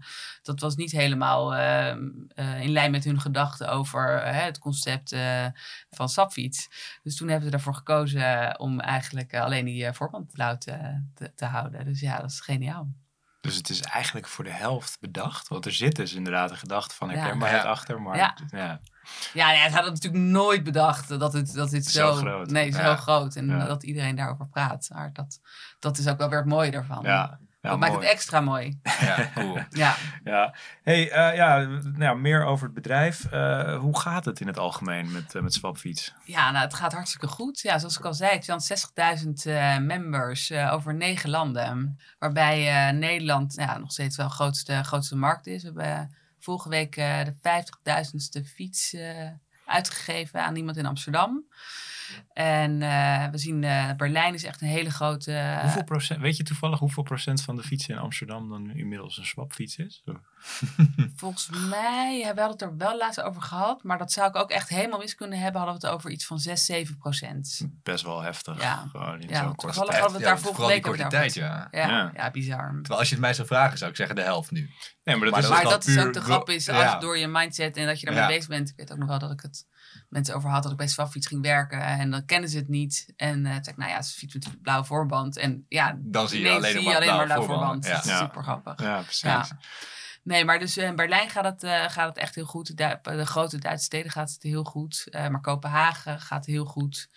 [0.42, 5.12] dat was niet helemaal eh, eh, in lijn met hun gedachten over eh, het concept
[5.12, 5.46] eh,
[5.90, 6.68] van sapfiets.
[7.02, 11.44] Dus toen hebben ze ervoor gekozen om eigenlijk alleen die voorband blauw te, te, te
[11.44, 11.84] houden.
[11.84, 12.88] Dus ja, dat is geniaal.
[13.40, 15.49] Dus het is eigenlijk voor de helft bedacht.
[15.49, 17.14] Want er zit dus inderdaad een gedachte van Ja.
[17.16, 17.68] herkenbaarheid Ja.
[17.68, 18.02] achter.
[18.02, 18.37] Maar Ja.
[18.49, 18.80] ja.
[19.32, 22.50] Ja, nee, ze hadden natuurlijk nooit bedacht dat het, dat dit Zo zo, groot.
[22.50, 22.96] Nee, zo Ja.
[22.96, 23.37] groot.
[23.37, 23.64] En Ja.
[23.66, 24.88] dat iedereen daarover praat.
[24.92, 25.40] Maar dat,
[25.78, 27.02] dat is ook wel weer het mooie ervan.
[27.02, 28.80] Ja, ja, dat maakt het extra mooi.
[29.00, 29.58] Ja, cool.
[29.70, 29.96] Ja.
[30.25, 33.25] Ja, hey, eh, ja, nou, ja, meer over het bedrijf.
[33.25, 36.14] Eh, hoe gaat het in het algemeen met, eh, met Swapfiets?
[36.25, 37.61] Ja, nou, het gaat hartstikke goed.
[37.61, 41.99] Ja, zoals ik al zei, 260.000 eh members over negen landen.
[42.18, 45.62] Waarbij Nederland ja, nog steeds wel de grootste, grootste markt is.
[45.62, 49.30] We hebben vorige week eh, de 50.000ste fiets eh,
[49.64, 51.44] uitgegeven aan iemand in Amsterdam.
[52.32, 55.58] En eh, we zien eh, Berlijn is echt een hele grote...
[55.62, 59.25] hoeveel procent, weet je toevallig hoeveel procent van de fietsen in Amsterdam dan inmiddels een
[59.26, 60.02] Swapfiets is?
[61.16, 63.82] Volgens mij, ja, we hadden het er wel laatst over gehad.
[63.82, 65.61] Maar dat zou ik ook echt helemaal mis kunnen hebben.
[65.61, 67.68] Hadden we het over iets van 6, 7 procent.
[67.82, 68.61] Best wel heftig.
[68.62, 68.87] Ja.
[68.90, 70.00] Gewoon in Ja, zo'n want korte toevallig tijd.
[70.02, 71.68] hadden we het daar Ja, vooral die korte tijd, ja.
[71.70, 72.11] Ja, Ja.
[72.14, 72.30] ja.
[72.30, 72.70] bizar.
[72.75, 74.61] Terwijl als je het mij zou vragen, zou ik zeggen de helft nu.
[75.04, 76.68] Nee, maar dat Maar is dat Maar dat wel is puur ook de grap is,
[76.68, 76.99] als ja.
[76.99, 78.28] door je mindset en dat je daarmee Ja.
[78.30, 78.68] bezig bent.
[78.68, 79.66] Ik weet ook nog wel dat ik het
[80.08, 81.80] mensen over had dat ik bij Swapfiets ging werken.
[81.80, 83.12] En dan kennen ze het niet.
[83.16, 85.36] En eh toen zei ik, nou ja, ze fiets met een blauwe voorband.
[85.36, 87.86] En ja, Dan zie je alleen zie maar alleen maar blauwe voorband.
[87.86, 87.90] voorbanden.
[87.90, 88.18] Dat is Ja.
[88.26, 88.80] super grappig.
[88.82, 89.52] Ja, precies.
[90.22, 92.76] Nee, maar dus eh, in Berlijn gaat het, eh, gaat het echt heel goed.
[92.76, 95.06] De, de grote Duitse steden gaat het heel goed.
[95.10, 97.08] Eh, maar Kopenhagen gaat heel goed.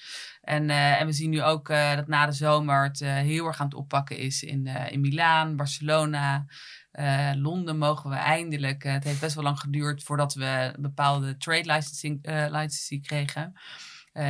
[0.42, 3.46] En, eh, en we zien nu ook eh, dat na de zomer het eh, heel
[3.46, 6.46] erg aan het oppakken is in, eh in Milaan, Barcelona.
[6.98, 8.84] Eh, Londen mogen we eindelijk.
[8.84, 13.54] eh, het heeft best wel lang geduurd voordat we een bepaalde trade licensing, licensing kregen.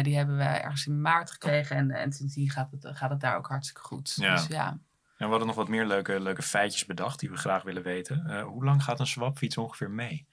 [0.02, 1.76] Die hebben we ergens in maart gekregen.
[1.76, 4.14] En, en sindsdien gaat het, gaat het daar ook hartstikke goed.
[4.16, 4.36] Ja.
[4.36, 4.70] Dus ja.
[4.70, 8.42] En we hadden nog wat meer leuke, leuke feitjes bedacht die we graag willen weten.
[8.42, 10.28] Hoe lang gaat een Swapfiets ongeveer mee?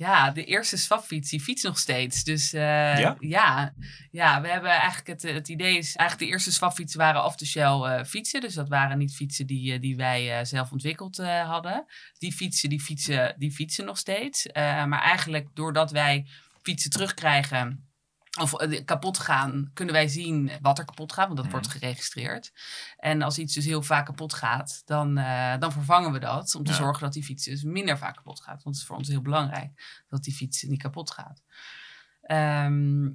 [0.00, 2.24] Ja, de eerste swapfiets, die fietst nog steeds.
[2.24, 2.60] Dus eh,
[2.98, 3.16] Ja?
[3.18, 3.74] ja?
[4.10, 8.04] Ja, we hebben eigenlijk het, het idee is, eigenlijk de eerste swapfietsen waren off-the-shelf eh,
[8.04, 8.40] fietsen.
[8.40, 11.84] Dus dat waren niet fietsen die, eh, die wij eh, zelf ontwikkeld eh, hadden.
[12.18, 14.46] Die fietsen, die fietsen, die fietsen nog steeds.
[14.46, 16.26] Eh, maar eigenlijk doordat wij
[16.62, 17.89] fietsen terugkrijgen
[18.38, 21.54] of eh, kapot gaan, kunnen wij zien wat er kapot gaat, want dat Mhm.
[21.54, 22.52] wordt geregistreerd.
[22.96, 26.64] En als iets dus heel vaak kapot gaat, dan, eh, dan vervangen we dat om
[26.64, 26.76] te Ja.
[26.76, 28.62] zorgen dat die fiets dus minder vaak kapot gaat.
[28.62, 31.42] Want het is voor ons heel belangrijk dat die fiets niet kapot gaat.
[32.22, 33.08] Ehm,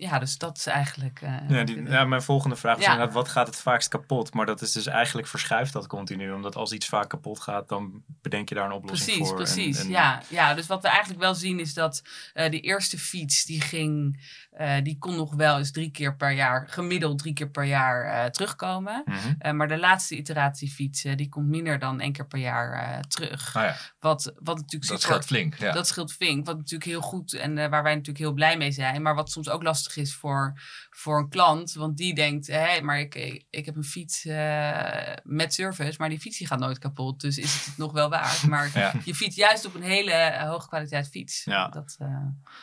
[0.00, 1.20] ja, dus dat is eigenlijk.
[1.22, 2.90] eh, Ja, die, ja, mijn volgende vraag is Ja.
[2.90, 4.34] inderdaad, wat gaat het vaakst kapot?
[4.34, 6.32] Maar dat is dus eigenlijk verschuift dat continu.
[6.32, 9.36] Omdat als iets vaak kapot gaat, dan bedenk je daar een oplossing Precies, voor.
[9.36, 9.80] Precies.
[9.80, 13.44] en- ja, ja, dus wat we eigenlijk wel zien is dat eh de eerste fiets
[13.44, 17.50] die ging, eh, die kon nog wel eens drie keer per jaar, gemiddeld drie keer
[17.50, 19.02] per jaar terugkomen.
[19.04, 19.56] Mhm.
[19.56, 23.54] Maar de laatste iteratie fiets, eh, die komt minder dan één keer per jaar terug.
[23.54, 25.54] Nou ja, Wat, wat natuurlijk dat scheelt flink.
[25.54, 25.72] Ja.
[25.72, 29.02] Dat scheelt flink, wat natuurlijk heel goed en waar wij natuurlijk heel blij mee zijn.
[29.02, 31.72] Maar wat soms ook lastig is voor, voor een klant.
[31.72, 36.08] Want die denkt, hé, maar ik, ik, ik heb een fiets eh, met service, maar
[36.08, 37.20] die fiets die gaat nooit kapot.
[37.20, 38.42] Dus is het nog wel waard.
[38.46, 38.92] Maar Ja.
[39.04, 41.44] je fiets juist op een hele eh, hoge kwaliteit fiets.
[41.44, 41.68] Ja.
[41.68, 42.08] Dat, eh,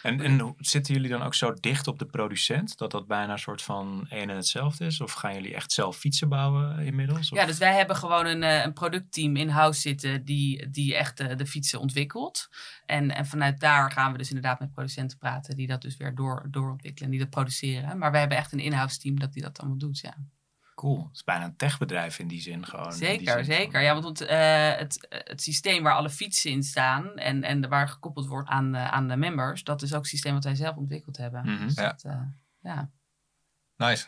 [0.02, 2.78] En, en zitten jullie dan ook zo dicht op de producent?
[2.78, 5.02] Dat dat bijna een soort van een en hetzelfde is?
[5.02, 7.32] Of gaan jullie echt zelf fietsen bouwen inmiddels?
[7.32, 11.38] Of- ja, dus wij hebben gewoon een, een productteam in-house zitten die, die echt eh,
[11.38, 12.50] de fietsen ontwikkelt.
[12.86, 16.16] En, en vanuit daar gaan we dus inderdaad met producenten praten die dat dus weer
[16.16, 17.98] door, doorontwikkelen en die dat produceren.
[17.98, 20.16] Maar wij hebben echt een in-house team dat die dat allemaal doet, ja.
[20.76, 21.04] Cool.
[21.08, 22.94] Het is bijna een techbedrijf in die zin gewoon.
[22.94, 23.82] Zeker, van- zeker.
[23.82, 27.88] Ja, want want, eh, het, het systeem waar alle fietsen in staan en, en waar
[27.90, 31.18] gekoppeld wordt aan, aan de members, dat is ook het systeem wat wij zelf ontwikkeld
[31.18, 31.46] hebben.
[31.46, 31.66] Mhm.
[31.66, 31.88] Dus Ja.
[31.90, 32.22] dat, eh,
[32.62, 32.90] ja.
[33.78, 34.08] Nice.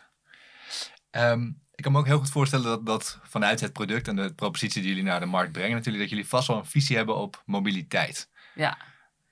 [1.10, 4.34] Ehm, ik kan me ook heel goed voorstellen dat, dat vanuit het product en de
[4.34, 7.16] propositie die jullie naar de markt brengen, natuurlijk, dat jullie vast wel een visie hebben
[7.18, 8.30] op mobiliteit.
[8.56, 8.78] ja.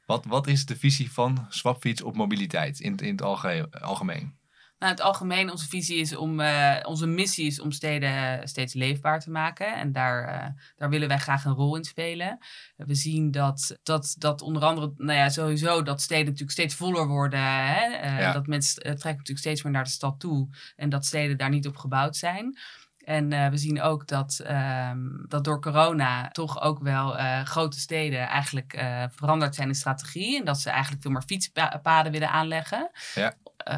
[0.06, 4.44] Wat, wat is de visie van Swapfiets op mobiliteit in, in het alge- algemeen?
[4.80, 8.74] Nou, in het algemeen, onze visie is om, eh, onze missie is om steden steeds
[8.74, 9.76] leefbaar te maken.
[9.76, 12.38] En daar, eh, daar willen wij graag een rol in spelen.
[12.76, 17.08] We zien dat, dat, dat onder andere, nou ja, sowieso dat steden natuurlijk steeds voller
[17.08, 17.40] worden.
[17.40, 17.82] Hè?
[17.96, 18.32] Eh, Ja.
[18.34, 20.50] Dat mensen eh, trekken natuurlijk steeds meer naar de stad toe.
[20.76, 22.58] En dat steden daar niet op gebouwd zijn.
[23.06, 24.42] En uh, we zien ook dat,
[24.90, 29.76] um, dat door corona toch ook wel uh, grote steden eigenlijk uh, veranderd zijn in
[29.76, 30.40] strategie.
[30.40, 32.92] En dat ze eigenlijk veel meer fietspaden willen aanleggen.
[33.14, 33.34] Ja.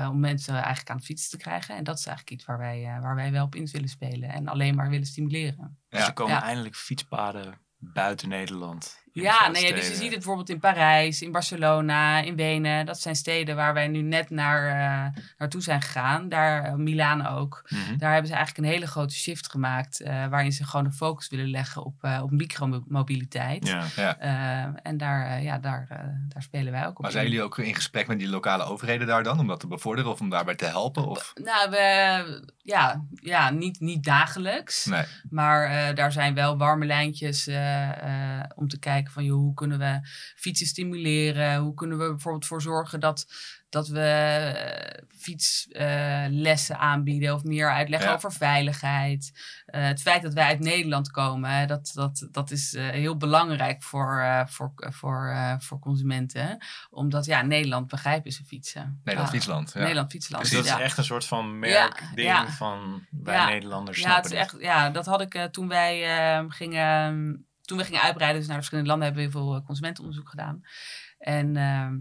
[0.09, 1.75] om mensen eigenlijk aan het fietsen te krijgen.
[1.75, 4.29] En dat is eigenlijk iets waar wij, waar wij wel op in willen spelen.
[4.29, 5.77] En alleen maar willen stimuleren.
[5.89, 9.05] Dus er komen eindelijk fietspaden buiten Nederland.
[9.21, 12.85] Ja, nee, dus je ziet het bijvoorbeeld in Parijs, in Barcelona, in Wenen.
[12.85, 16.29] Dat zijn steden waar wij nu net naar, uh, naartoe zijn gegaan.
[16.29, 17.61] Daar, uh, Milaan ook.
[17.69, 17.97] Mhm.
[17.97, 20.01] Daar hebben ze eigenlijk een hele grote shift gemaakt.
[20.01, 23.67] Uh, waarin ze gewoon de focus willen leggen op, op micromobiliteit.
[23.67, 23.85] Ja.
[23.95, 24.17] Ja.
[24.83, 25.87] en daar, ja, daar,
[26.27, 27.01] daar spelen wij ook op.
[27.01, 29.39] Maar zijn jullie ook in gesprek met die lokale overheden daar dan?
[29.39, 31.07] Om dat te bevorderen of om daarbij te helpen?
[31.07, 31.33] Of?
[31.35, 34.85] Nou, we, ja, ja niet, niet dagelijks.
[34.85, 35.03] Nee.
[35.29, 37.47] Maar daar zijn wel warme lijntjes
[38.55, 39.99] om te kijken van joh, hoe kunnen we
[40.35, 41.57] fietsen stimuleren?
[41.57, 43.25] Hoe kunnen we bijvoorbeeld voor zorgen dat,
[43.69, 48.15] dat we uh, fietslessen uh, aanbieden of meer uitleggen Ja.
[48.15, 49.31] over veiligheid.
[49.67, 53.17] Uh, het feit dat wij uit Nederland komen, hè, dat, dat, dat is eh, heel
[53.17, 56.57] belangrijk voor, eh, voor, voor, eh, voor consumenten.
[56.89, 59.01] Omdat ja, Nederland begrijpen ze fietsen.
[59.03, 59.71] Nederland Ja, fietsland.
[59.73, 59.79] Ja.
[59.79, 60.43] Nederland fietsland.
[60.43, 60.75] Dus dat ja.
[60.75, 62.47] is echt een soort van merkding ja.
[62.47, 63.45] van wij Ja.
[63.49, 67.46] Nederlanders Ja, het snappen is echt, ja, dat had ik eh, toen wij ehm, gingen,
[67.67, 70.61] toen we gingen uitbreiden dus naar verschillende landen, hebben we heel veel eh, consumentenonderzoek gedaan.
[71.19, 71.95] En ehm,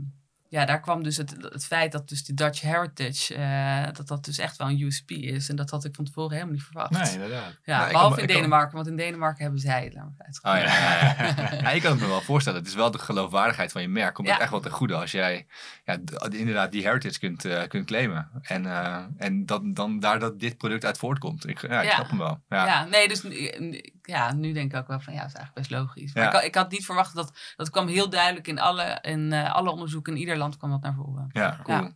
[0.48, 4.24] ja, daar kwam dus het, het feit dat dus de Dutch Heritage, eh, dat dat
[4.24, 5.48] dus echt wel een USP is.
[5.48, 6.90] En dat had ik van tevoren helemaal niet verwacht.
[6.90, 7.58] Nee, inderdaad.
[7.64, 10.14] Ja, Nou, behalve kan- in kan- Denemarken, want in Denemarken hebben zij het laat maar
[10.18, 10.62] Oh, uitgevoerd.
[10.62, 11.60] ja, ja, ja.
[11.62, 12.58] ja, ik kan het me wel voorstellen.
[12.58, 14.14] Het is wel de geloofwaardigheid van je merk.
[14.14, 15.46] Komt het echt wel ten goede als jij
[15.84, 15.98] ja,
[16.30, 18.30] inderdaad die heritage kunt, eh, kunt claimen.
[18.42, 21.46] En, eh, en dat, dan daar dat dit product uit voortkomt.
[21.48, 21.94] Ik, ja, ik Ja.
[21.94, 22.42] snap hem wel.
[22.48, 22.66] Ja.
[22.66, 22.84] Ja.
[22.84, 25.80] nee, dus nu- ja, nu denk ik ook wel van ja, dat is eigenlijk best
[25.80, 26.14] logisch.
[26.14, 26.28] Maar Ja.
[26.28, 29.54] ik, had- ik had niet verwacht dat dat kwam heel duidelijk in alle, in, eh,
[29.54, 30.12] alle onderzoeken.
[30.12, 31.28] In ieder land kwam dat naar voren.
[31.32, 31.78] Ja, cool.
[31.82, 31.92] Ja.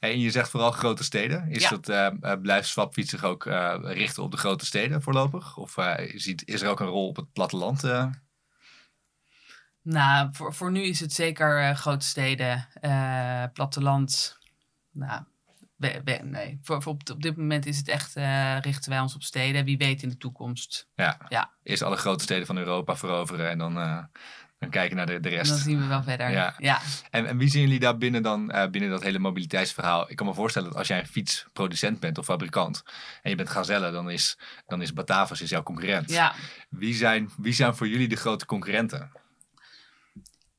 [0.00, 1.48] En je zegt vooral grote steden.
[1.50, 2.08] Is dat, eh,
[2.42, 3.44] blijft Swapfiets zich ook
[3.82, 5.56] richten op de grote steden voorlopig?
[5.56, 5.76] Of
[6.14, 7.82] ziet, is er ook een rol op het platteland?
[9.82, 12.68] Nou, voor, voor nu is het zeker grote steden,
[13.52, 14.38] platteland.
[14.90, 15.22] Nou,
[15.80, 16.58] we- we- nee.
[16.62, 19.64] Voor, voor op, op dit moment is het echt, eh, richten wij ons op steden.
[19.64, 20.88] Wie weet in de toekomst.
[21.62, 23.98] Eerst alle grote steden van Europa veroveren en dan, eh,
[24.58, 25.58] dan kijken naar de, de Dan rest.
[25.58, 26.30] zien we wel verder.
[26.30, 26.54] Ja.
[26.58, 26.80] ja.
[27.10, 30.10] En, en wie zien jullie daar binnen dan, eh, binnen dat hele mobiliteitsverhaal?
[30.10, 32.82] Ik kan me voorstellen dat als jij een fietsproducent bent of fabrikant
[33.22, 36.10] en je bent Gazelle, dan is, dan is Batavus is jouw concurrent.
[36.10, 36.34] ja.
[36.70, 39.12] Wie, zijn, wie zijn voor jullie de grote concurrenten?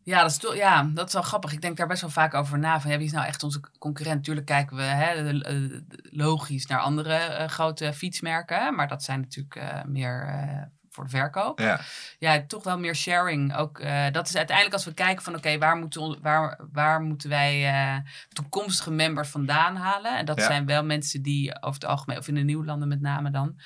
[0.03, 1.51] Ja, dat is, toch- ja, dat is wel grappig.
[1.53, 2.79] Ik denk daar best wel vaak over na.
[2.81, 4.23] Van, ja, wie is nou echt onze concurrent?
[4.23, 5.39] Tuurlijk kijken we hè,
[6.01, 8.75] logisch naar andere eh, grote fietsmerken.
[8.75, 11.59] Maar dat zijn natuurlijk eh, meer eh, voor de verkoop.
[11.59, 11.79] Ja,
[12.19, 13.55] Ja, toch wel meer sharing.
[13.55, 15.35] Ook, dat is uiteindelijk als we kijken van...
[15.35, 17.73] oké, waar, moeten waar, waar moeten wij
[18.29, 20.17] toekomstige members vandaan halen?
[20.17, 20.45] En dat Ja.
[20.45, 22.17] zijn wel mensen die over het algemeen...
[22.17, 23.59] of in de nieuwlanden met name dan...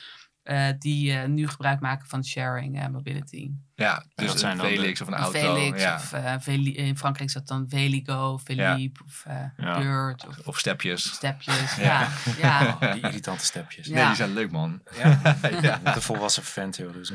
[0.80, 3.52] die nu gebruik maken van sharing eh, mobility.
[3.76, 5.40] Ja dus dat zijn een de- Felix of een Een auto.
[5.40, 5.96] Felix ja.
[5.96, 9.78] of eh, Veli- in Frankrijk dat dan Veligo, Philippe of eh Ja.
[9.80, 11.14] Beurt of Of stepjes.
[11.14, 11.76] Stepjes.
[11.86, 12.08] Ja.
[12.38, 12.78] Ja.
[12.82, 13.88] Oh, die irritante stepjes.
[13.88, 13.94] Ja.
[13.96, 14.82] Nee, die zijn leuk man.
[14.98, 15.20] Ja,
[15.62, 15.80] Ja.
[15.94, 16.94] de volwassen vent, joh.
[16.94, 17.12] Dus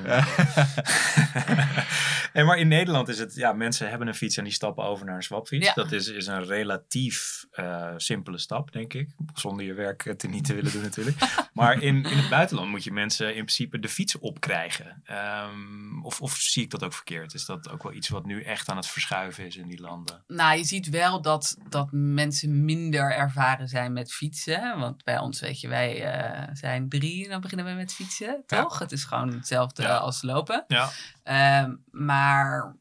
[2.33, 5.07] hey, maar in Nederland is het, ja, mensen hebben een fiets en die stappen over
[5.07, 5.66] naar een swapfiets.
[5.66, 5.73] Ja.
[5.75, 9.09] Dat is, is een relatief eh, simpele stap, denk ik.
[9.35, 11.16] Zonder je werk te niet te willen doen natuurlijk.
[11.53, 15.01] Maar in, in het buitenland moet je mensen in principe de fiets opkrijgen.
[15.05, 17.35] Ehm, of, of zie ik dat ook verkeerd?
[17.35, 20.25] Is dat ook wel iets wat nu echt aan het verschuiven is in die landen?
[20.27, 24.79] Nou, je ziet wel dat, dat mensen minder ervaren zijn met fietsen.
[24.79, 28.43] Want bij ons, weet je, wij eh, zijn drie en dan beginnen we met fietsen,
[28.47, 28.63] Ja.
[28.63, 28.79] toch?
[28.79, 29.97] Het is gewoon hetzelfde Ja.
[29.97, 30.65] als lopen.
[30.67, 30.91] Ja.
[31.23, 32.77] Ehm, maar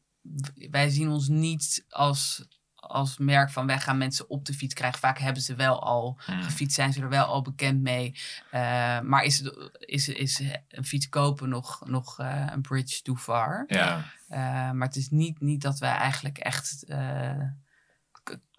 [0.70, 2.46] wij zien ons niet als,
[2.80, 4.98] als merk van wij gaan mensen op de fiets krijgen.
[4.98, 6.42] Vaak hebben ze wel al Hmm.
[6.42, 8.14] gefietst, zijn ze er wel al bekend mee.
[8.50, 13.16] Eh, maar is, het, is, is een fiets kopen nog, nog eh, een bridge too
[13.16, 13.64] far?
[13.66, 14.04] Ja.
[14.28, 16.84] Eh, maar het is niet, niet dat wij eigenlijk echt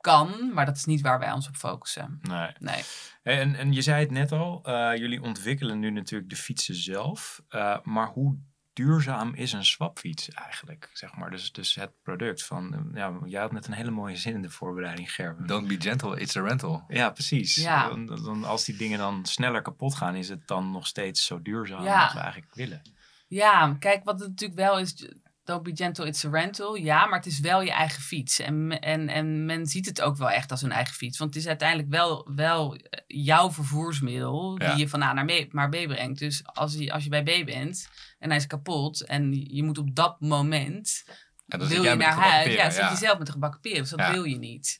[0.01, 2.19] kan, maar dat is niet waar wij ons op focussen.
[2.21, 2.51] Nee.
[2.59, 2.83] Nee.
[3.23, 4.61] En, en je zei het net al,
[4.95, 7.41] jullie ontwikkelen nu natuurlijk de fietsen zelf.
[7.83, 8.37] Maar hoe
[8.73, 10.89] duurzaam is een swapfiets eigenlijk?
[10.93, 14.33] Zeg maar, dus, dus het product van, ja, jij had net een hele mooie zin
[14.33, 15.47] in de voorbereiding, Gerben.
[15.47, 16.83] Don't be gentle, it's a rental.
[16.87, 17.55] Ja, precies.
[17.55, 17.87] Ja.
[17.89, 21.41] Dan, dan, als die dingen dan sneller kapot gaan, is het dan nog steeds zo
[21.41, 22.03] duurzaam Ja.
[22.03, 22.81] als we eigenlijk willen.
[23.27, 25.07] Ja, kijk, wat het natuurlijk wel is.
[25.43, 26.75] Don't be gentle, it's a rental.
[26.75, 28.39] Ja, maar het is wel je eigen fiets.
[28.39, 31.17] En, en, en men ziet het ook wel echt als hun eigen fiets.
[31.17, 32.77] Want het is uiteindelijk wel, wel
[33.07, 34.69] jouw vervoersmiddel Ja.
[34.69, 36.19] die je van A naar B, naar B brengt.
[36.19, 37.87] Dus als je, als je bij B bent
[38.19, 41.03] en hij is kapot en je moet op dat moment
[41.51, 42.43] En dan zit wil je naar huis.
[42.43, 42.89] peren, Ja, zit ja.
[42.89, 43.79] je zelf met de gebakken peren.
[43.81, 44.79] Dus dat wil je niet.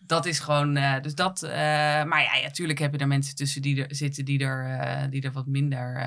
[0.00, 1.50] Dat is gewoon, eh, dus dat, eh,
[2.04, 5.22] maar ja, natuurlijk heb je er mensen tussen die er zitten die er, eh, die
[5.22, 6.06] er wat minder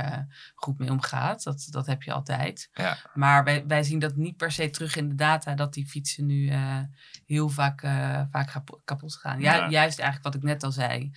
[0.55, 1.43] goed mee omgaat.
[1.43, 2.69] Dat, dat heb je altijd.
[2.73, 2.97] Ja.
[3.13, 6.25] Maar wij, wij zien dat niet per se terug in de data dat die fietsen
[6.25, 6.51] nu
[7.25, 7.81] heel vaak,
[8.31, 9.39] vaak kap- kapot gaan.
[9.39, 9.69] Ja, Ja.
[9.69, 11.11] Juist eigenlijk wat ik net al zei.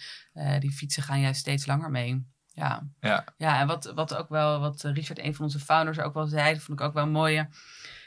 [0.59, 2.27] Die fietsen gaan juist steeds langer mee.
[2.53, 3.25] Ja, Ja.
[3.37, 6.53] ja en wat, wat ook wel, wat Richard, een van onze founders, ook wel zei,
[6.55, 7.49] dat vond ik ook wel mooi.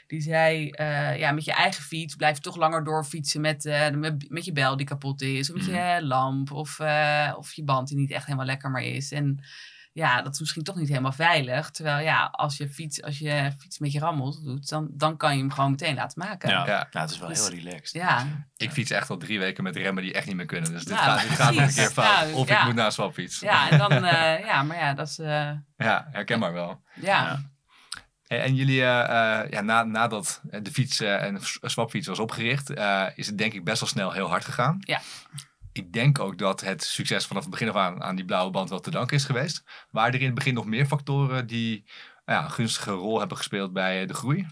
[0.08, 3.90] Die zei, eh, ja, met je eigen fiets blijf je toch langer doorfietsen met, eh,
[3.90, 5.50] met, met je bel die kapot is.
[5.50, 6.52] Of met je lamp.
[6.52, 9.12] Of, eh, of je band die niet echt helemaal lekker meer is.
[9.12, 9.44] En
[9.92, 11.70] ja, dat is misschien toch niet helemaal veilig.
[11.70, 15.32] Terwijl ja, als je fiets, als je fiets met je rammelt doet, dan, dan kan
[15.34, 16.48] je hem gewoon meteen laten maken.
[16.48, 16.88] Ja, Ja.
[16.90, 17.92] Nou, het is wel Dus- heel relaxed.
[17.92, 20.72] Ja, Ik fiets echt al drie weken met remmen die echt niet meer kunnen.
[20.72, 22.28] Dus dit Ja, gaat, dit gaat nog een keer fout.
[22.28, 22.58] Ja, of ja.
[22.60, 23.40] ik moet naar een swapfiets.
[23.40, 26.82] ja, en dan, eh, ja, maar ja, dat is, eh, Ja, herkenbaar wel.
[26.94, 27.02] ja.
[27.22, 27.40] Ja.
[28.28, 32.70] En, en jullie, eh, eh, ja, na, nadat de fiets eh, en swapfiets was opgericht,
[32.70, 34.78] eh, is het denk ik best wel snel heel hard gegaan.
[34.80, 35.00] Ja.
[35.72, 38.68] Ik denk ook dat het succes vanaf het begin af aan aan die blauwe band
[38.70, 39.62] wel te danken is geweest.
[39.90, 41.84] Waren er in het begin nog meer factoren die
[42.24, 44.46] nou ja, een gunstige rol hebben gespeeld bij eh, de groei?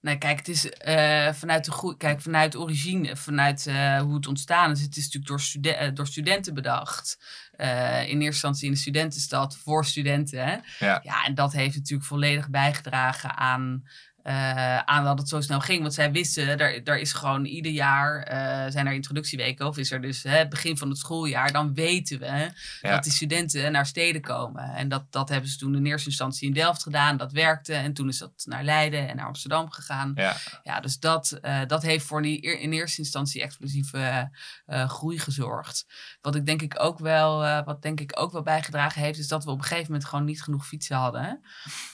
[0.00, 4.26] Nee, kijk, het is eh, vanuit de groei, kijk, vanuit origine, vanuit eh, hoe het
[4.26, 4.80] ontstaan is.
[4.80, 7.18] Het is natuurlijk door, stude- eh, door studenten bedacht.
[7.52, 10.44] Eh, in eerste instantie in de studentenstad voor studenten.
[10.44, 10.56] Hè?
[10.86, 11.00] Ja.
[11.02, 13.86] ja, en dat heeft natuurlijk volledig bijgedragen aan,
[14.22, 15.80] eh, aan dat het zo snel ging.
[15.80, 19.66] Want zij wisten, er, er is gewoon ieder jaar eh, zijn er introductieweken.
[19.66, 21.52] Of is er dus hè, het begin van het schooljaar.
[21.52, 22.90] Dan weten we Ja.
[22.90, 24.74] dat die studenten naar steden komen.
[24.74, 27.16] En dat, dat hebben ze toen in eerste instantie in Delft gedaan.
[27.16, 27.74] Dat werkte.
[27.74, 30.12] En toen is dat naar Leiden en naar Amsterdam gegaan.
[30.14, 34.30] Ja, Ja, dus dat, eh, dat heeft voor die in eerste instantie explosieve
[34.66, 35.86] groei gezorgd.
[36.20, 39.44] Wat ik denk ik ook wel, wat denk ik ook wel bijgedragen heeft, is dat
[39.44, 41.44] we op een gegeven moment gewoon niet genoeg fietsen hadden.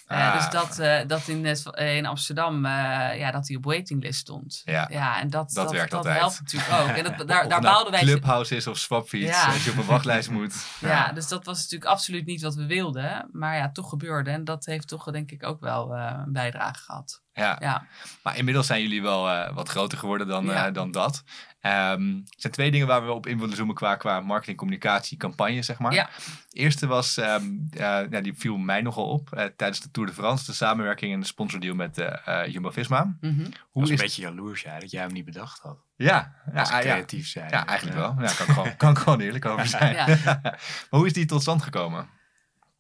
[0.07, 0.35] Ah.
[0.37, 2.17] Dus dat, dat in, in Amsterdam,
[2.65, 4.63] eh, ja, dat hij op waitinglist stond.
[4.65, 5.21] Ja.
[5.21, 6.89] en dat, Dat dat, werkt dat helpt natuurlijk ook.
[6.89, 8.01] En dat, daar, of daar nou bouwden wij...
[8.01, 9.47] Clubhouse is of swapfiets, Ja.
[9.47, 10.55] als je op een wachtlijst moet.
[10.81, 13.29] Ja, dus dat was natuurlijk absoluut niet wat we wilden.
[13.33, 14.31] Maar ja, toch gebeurde.
[14.31, 17.23] En dat heeft toch denk ik ook wel eh, een bijdrage gehad.
[17.33, 17.57] Ja.
[17.61, 17.87] Ja.
[18.23, 20.71] Maar inmiddels zijn jullie wel eh, wat groter geworden dan, Ja.
[20.71, 21.23] dan dat.
[21.61, 25.16] Ehm, er zijn twee dingen waar we op in willen zoomen qua, qua marketing, communicatie,
[25.16, 25.92] campagne, zeg maar.
[25.94, 26.09] Ja.
[26.51, 27.79] Eerste was, ehm, eh,
[28.11, 31.21] ja, die viel mij nogal op eh, tijdens de Tour de France, de samenwerking en
[31.21, 33.16] de sponsordeal met eh Jumbo-Visma.
[33.21, 33.35] Mhm.
[33.71, 35.79] Hoe was is een beetje jaloers jij dat jij hem niet bedacht had.
[35.97, 36.81] Ja, ja, Als ah, ja.
[36.81, 37.51] creatief zijn.
[37.51, 38.14] ja, eigenlijk wel.
[38.18, 39.94] Ja, kan, ik gewoon, kan ik gewoon eerlijk over zijn.
[39.94, 40.07] Ja.
[40.42, 40.59] maar
[40.90, 42.09] hoe is die tot stand gekomen?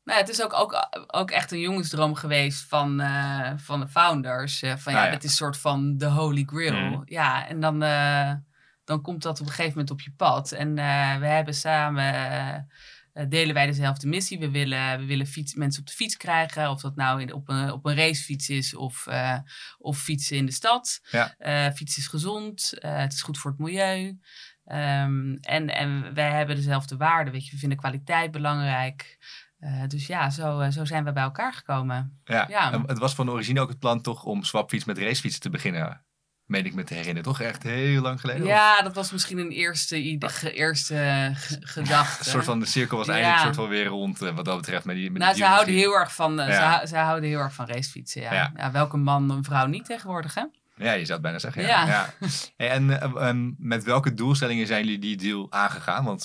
[0.04, 4.62] Nou, het is ook, ook, ook echt een jongensdroom geweest van, eh, van de founders.
[4.62, 5.10] eh, van ja, Ah, ja.
[5.10, 6.72] dit is een soort van de holy grail.
[6.90, 7.00] Mhm.
[7.04, 8.32] Ja, en dan, eh,
[8.88, 10.52] dan komt dat op een gegeven moment op je pad.
[10.52, 14.38] En eh, we hebben samen, eh, eh, delen wij dezelfde missie.
[14.38, 16.70] We willen, we willen fiets, mensen op de fiets krijgen.
[16.70, 19.06] Of dat nou in, op, een, op een racefiets is of,
[19.78, 21.00] of fietsen in de stad.
[21.10, 21.72] Ja.
[21.72, 22.74] Fietsen is gezond.
[22.78, 24.18] het is goed voor het milieu.
[24.64, 27.32] Ehm, en, en wij hebben dezelfde waarden.
[27.32, 29.18] Weet je, we vinden kwaliteit belangrijk.
[29.86, 32.20] Dus ja, zo, zo zijn we bij elkaar gekomen.
[32.24, 32.82] Ja.
[32.86, 36.06] Het was van origine ook het plan toch om swapfiets met racefietsen te beginnen.
[36.48, 37.22] Meen ik me te herinneren.
[37.22, 38.42] Toch echt heel lang geleden?
[38.42, 42.24] Of Ja, dat was misschien een eerste, ge- eerste ge- gedachte.
[42.24, 43.12] Een soort van de cirkel was Ja.
[43.12, 44.84] eindelijk een soort van weer rond eh, wat dat betreft.
[44.84, 46.80] Met die, met nou, die ze houden heel erg van, eh, Ja.
[46.80, 48.22] ze, ze houden heel erg van racefietsen.
[48.22, 48.32] Ja.
[48.32, 48.52] Ja.
[48.56, 48.70] Ja.
[48.70, 50.42] welke man, een vrouw niet tegenwoordig, hè?
[50.78, 51.62] Ja, je zou het bijna zeggen.
[51.62, 51.86] Ja.
[51.86, 52.14] Ja.
[52.56, 56.04] En eh, ehm, met welke doelstellingen zijn jullie die deal aangegaan?
[56.04, 56.22] Want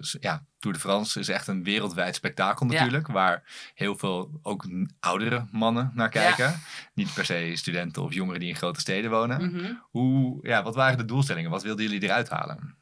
[0.00, 2.72] s- ja, Tour de France is echt een wereldwijd spektakel Ja.
[2.72, 3.06] natuurlijk.
[3.06, 3.42] Waar
[3.74, 4.66] heel veel ook
[5.00, 6.54] oudere mannen naar kijken.
[6.94, 9.44] Niet per se studenten of jongeren die in grote steden wonen.
[9.54, 9.72] Mhm.
[9.90, 11.50] Hoe, ja, wat waren de doelstellingen?
[11.50, 12.74] Wat wilden jullie eruit halen?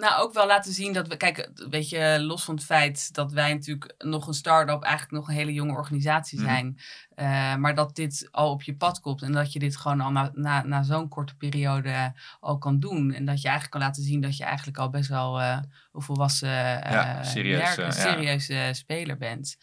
[0.00, 3.32] Nou, ook wel laten zien dat we, kijk, weet je, los van het feit dat
[3.32, 6.48] wij natuurlijk nog een start-up, eigenlijk nog een hele jonge organisatie Mhm.
[6.48, 6.78] zijn,
[7.14, 10.10] eh, maar dat dit al op je pad komt en dat je dit gewoon al
[10.10, 13.12] na, na, na zo'n korte periode al kan doen.
[13.12, 15.58] En dat je eigenlijk kan laten zien dat je eigenlijk al best wel eh,
[15.92, 17.90] een volwassen, eh, Ja, serieus, ja.
[17.90, 19.56] serieuze speler bent,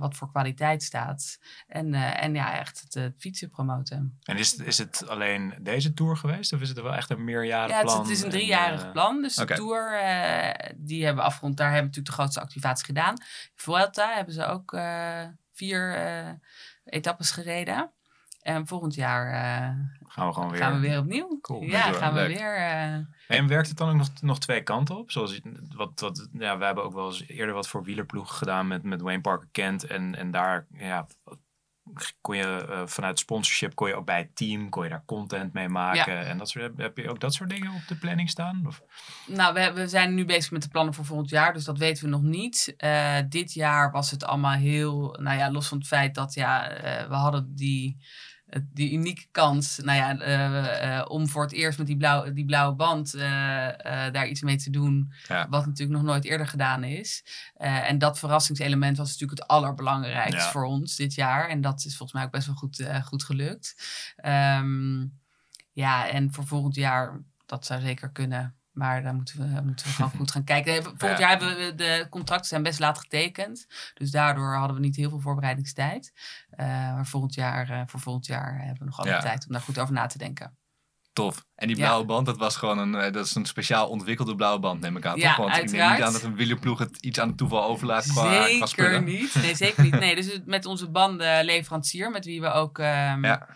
[0.00, 1.38] wat voor kwaliteit staat.
[1.66, 4.18] En, en ja, echt het, fietsen promoten.
[4.22, 6.52] En is het, is het alleen deze tour geweest?
[6.52, 8.02] Of is het wel echt een meerjarig Ja, het is, plan?
[8.04, 9.22] het is een En, driejarig plan.
[9.22, 9.62] Dus de Oké.
[9.62, 11.56] Tour, eh, die hebben we afgerond.
[11.56, 13.14] Daar hebben we natuurlijk de grootste activatie gedaan.
[13.54, 16.28] Vuelta hebben ze ook eh, vier eh,
[16.84, 17.90] etappes gereden.
[18.42, 20.60] En volgend jaar eh, gaan we gewoon weer.
[20.60, 21.38] gaan we weer opnieuw.
[21.40, 21.62] Cool.
[21.62, 22.36] Ja, gaan we Leuk.
[22.38, 22.56] weer...
[22.56, 22.94] eh,
[23.38, 25.10] En werkt het dan ook nog, nog twee kanten op?
[25.10, 25.40] Zoals
[25.74, 29.00] wat, wat, ja, we hebben ook wel eens eerder wat voor wielerploegen gedaan met, met
[29.00, 29.84] Wayne Parker Kent.
[29.84, 31.06] En, en daar ja,
[32.20, 35.52] kon je eh, vanuit sponsorship kon je ook bij het team kon je daar content
[35.52, 36.26] mee maken.
[36.26, 38.62] En dat soort, heb- je ook dat soort dingen op de planning staan?
[38.66, 38.82] Of?
[39.26, 42.04] Nou, we, we zijn nu bezig met de plannen voor volgend jaar, dus dat weten
[42.04, 42.74] we nog niet.
[42.76, 46.68] Eh, dit jaar was het allemaal heel, nou ja, los van het feit dat ja,
[46.68, 47.96] eh, we hadden die,
[48.72, 52.44] die unieke kans nou ja, eh, eh, om voor het eerst met die, blauw, die
[52.44, 53.68] blauwe band eh,
[54.06, 55.12] eh, daar iets mee te doen.
[55.28, 55.48] Ja.
[55.48, 57.24] Wat natuurlijk nog nooit eerder gedaan is.
[57.54, 60.50] Eh, en dat verrassingselement was natuurlijk het allerbelangrijkste Ja.
[60.50, 61.48] voor ons dit jaar.
[61.48, 63.74] En dat is volgens mij ook best wel goed, eh, goed gelukt.
[64.16, 65.06] Ehm,
[65.72, 68.55] ja, en voor volgend jaar, dat zou zeker kunnen.
[68.76, 70.76] Maar daar moeten we, moeten we gewoon goed gaan kijken.
[70.76, 71.18] Eh, Volgend Ja.
[71.18, 73.66] jaar hebben we de contracten zijn best laat getekend.
[73.94, 76.12] Dus daardoor hadden we niet heel veel voorbereidingstijd.
[76.50, 79.20] Eh, maar volgend jaar, eh, voor volgend jaar hebben we nog alle Ja.
[79.20, 80.56] tijd om daar goed over na te denken.
[81.12, 81.44] Tof.
[81.54, 81.82] En die Ja.
[81.84, 85.06] blauwe band, dat was gewoon een, dat is een speciaal ontwikkelde blauwe band, neem ik
[85.06, 85.16] aan.
[85.18, 85.36] Ja, toch?
[85.36, 85.96] Want ik neem uiteraard.
[85.98, 89.04] niet aan dat een wielerploeg het iets aan het toeval overlaat qua, qua Zeker spullen.
[89.04, 89.34] niet.
[89.34, 89.98] Nee, zeker niet.
[89.98, 92.78] Nee, dus met onze bandenleverancier, met wie we ook...
[92.78, 93.48] ehm, Ja.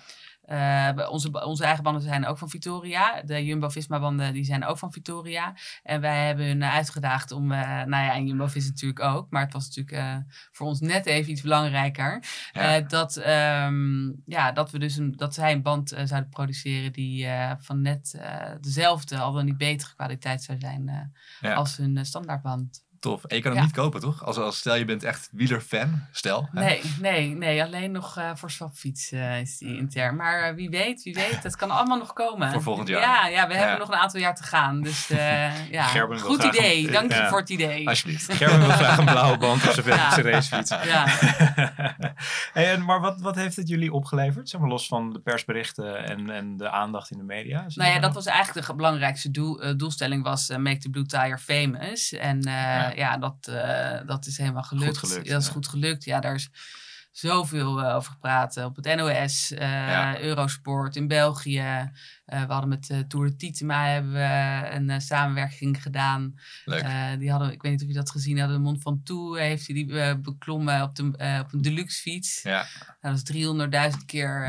[0.51, 3.23] Eh, onze, onze eigen banden zijn ook van Victoria.
[3.23, 5.55] De Jumbo-Visma-banden die zijn ook van Victoria.
[5.83, 7.53] En wij hebben hun eh, uitgedaagd om...
[7.53, 9.31] eh, nou ja, en Jumbo-Vis natuurlijk ook.
[9.31, 12.25] Maar het was natuurlijk voor ons net even iets belangrijker.
[12.53, 12.81] Ja.
[12.81, 17.27] Dat, ehm, ja, dat, we dus een, dat zij een band zouden produceren die
[17.59, 18.21] van net
[18.61, 21.55] dezelfde, al dan niet betere kwaliteit zou zijn Ja.
[21.55, 22.89] als hun standaardband.
[23.01, 23.25] Tof.
[23.25, 23.67] En je kan hem Ja.
[23.67, 24.25] niet kopen, toch?
[24.25, 26.49] Als, als stel je bent echt wielerfan, stel.
[26.53, 26.65] hè?
[26.65, 27.63] Nee, nee, nee.
[27.63, 30.17] Alleen nog eh, voor swapfiets eh, is die intern.
[30.17, 31.43] Maar eh, wie weet, wie weet.
[31.43, 32.53] Dat kan allemaal nog komen.
[32.53, 33.01] Voor volgend jaar.
[33.01, 33.59] Ja, ja we Ja.
[33.61, 34.81] hebben nog een aantal jaar te gaan.
[34.83, 36.87] Dus eh, ja, Gerben wil goed graag idee.
[36.87, 37.29] een- Dank je ja.
[37.29, 37.89] voor het idee.
[37.89, 38.33] Alsjeblieft.
[38.37, 40.71] Gerben wil graag een blauwe band op zijn racefiets.
[40.85, 41.05] Ja.
[42.53, 44.49] hey, en, maar wat, wat heeft het jullie opgeleverd?
[44.49, 47.65] Zeg maar los van de persberichten en, en de aandacht in de media.
[47.75, 52.13] Nou ja, dat was eigenlijk de belangrijkste doel, doelstelling was Make the Blue Tire famous.
[52.13, 53.11] En eh, Ja.
[53.11, 54.99] ja, dat, eh, dat is helemaal gelukt.
[54.99, 56.05] gelukt, dat is goed gelukt.
[56.05, 56.49] Ja, daar is
[57.11, 58.57] zoveel eh, over gepraat.
[58.57, 60.21] eh, op het NOS, Ja.
[60.21, 61.91] Eurosport in België.
[62.25, 66.35] We hadden met Tour de Tietema hebben we een samenwerking gedaan.
[66.65, 67.19] Leuk.
[67.19, 69.67] Die hadden, ik weet niet of je dat gezien had, de Mond van Toe heeft
[69.67, 71.05] hij die beklommen op, de,
[71.45, 72.43] op een deluxe fiets.
[72.43, 72.67] ja.
[73.01, 73.23] Dat is
[73.93, 74.49] 300.000 keer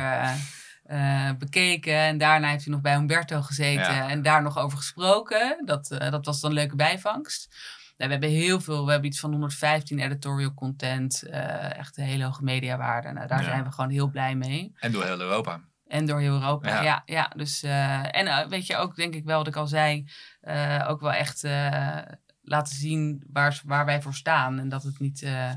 [1.38, 1.94] bekeken.
[1.98, 4.10] En daarna heeft hij nog bij Humberto gezeten Ja.
[4.10, 5.62] en daar nog over gesproken.
[5.66, 7.56] Dat, dat was dan een leuke bijvangst.
[8.02, 11.24] Nou, we hebben heel veel, we hebben iets van 115 editorial content.
[11.24, 13.12] eh, echt een hele hoge mediawaarde.
[13.12, 13.46] Nou, daar Ja.
[13.46, 14.72] zijn we gewoon heel blij mee.
[14.80, 15.62] En door heel Europa.
[15.88, 16.70] En door heel Europa.
[16.70, 16.82] Ja.
[16.84, 19.68] Ja, ja, dus, eh, en eh, weet je ook, denk ik wel, wat ik al
[19.68, 20.08] zei,
[20.42, 21.98] eh, ook wel echt eh,
[22.42, 24.60] laten zien waar, waar wij voor staan.
[24.60, 25.52] En dat het niet eh,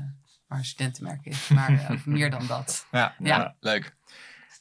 [0.47, 2.87] maar een studentenmerk is, maar ook meer dan dat.
[2.91, 3.55] Ja, Ja.
[3.59, 3.95] leuk.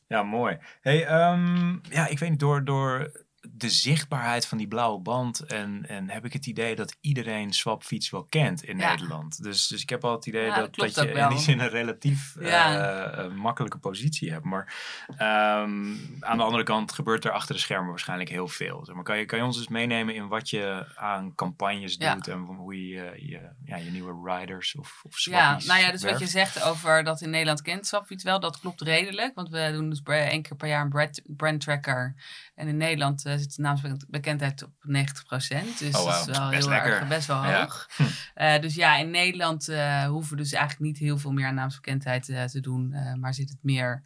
[0.09, 0.59] Ja, mooi.
[0.81, 5.85] Hey, ehm, ja, ik weet niet, door, door de zichtbaarheid van die blauwe band en,
[5.89, 8.91] en heb ik het idee dat iedereen swapfiets wel kent in Ja.
[8.91, 9.43] Nederland.
[9.43, 11.69] Dus, dus ik heb al het idee Ja, dat, dat je in die zin een
[11.69, 13.09] relatief Ja.
[13.11, 14.45] eh, makkelijke positie hebt.
[14.45, 14.75] Maar
[15.17, 18.89] ehm, aan de andere kant gebeurt er achter de schermen waarschijnlijk heel veel.
[18.95, 22.39] Maar kan, je, kan je ons eens meenemen in wat je aan campagnes doet en
[22.39, 26.27] hoe je je, ja, je nieuwe riders of, of Ja, nou ja, dus wat je
[26.27, 29.35] zegt over dat in Nederland kent Swapfiets wel, dat klopt redelijk.
[29.35, 32.15] Want we doen dus één keer per jaar een brand, brand tracker.
[32.55, 35.79] En in Nederland eh, zit de naamsbekendheid op 90%.
[35.79, 36.93] Dus Oh, dat is wel Best heel lekker.
[36.93, 37.61] erg, best wel Ja.
[37.61, 37.89] hoog.
[38.35, 41.55] Eh, dus ja, in Nederland eh, hoeven we dus eigenlijk niet heel veel meer aan
[41.55, 42.95] naamsbekendheid te doen.
[43.21, 44.03] maar zit het meer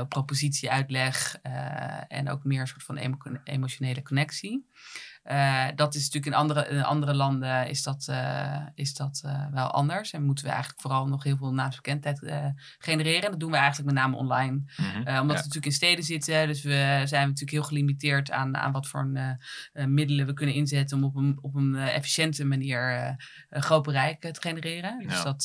[0.00, 4.66] op propositieuitleg eh, en ook meer een soort van emo- emotionele connectie.
[5.26, 9.46] Eh, dat is natuurlijk in andere, in andere landen is dat, eh, is dat eh,
[9.50, 10.12] wel anders.
[10.12, 12.18] En moeten we eigenlijk vooral nog heel veel naamsbekendheid
[12.78, 13.22] genereren.
[13.22, 14.62] En dat doen we eigenlijk met name online.
[14.76, 14.96] Mhm.
[14.96, 15.22] Omdat Ja.
[15.22, 16.46] we natuurlijk in steden zitten.
[16.46, 19.10] Dus we zijn natuurlijk heel gelimiteerd aan, aan wat voor
[19.72, 20.96] middelen we kunnen inzetten.
[20.96, 23.16] Om op een, op een efficiënte manier
[23.48, 24.98] een groot bereik te genereren.
[24.98, 25.22] Dus Ja.
[25.22, 25.44] dat,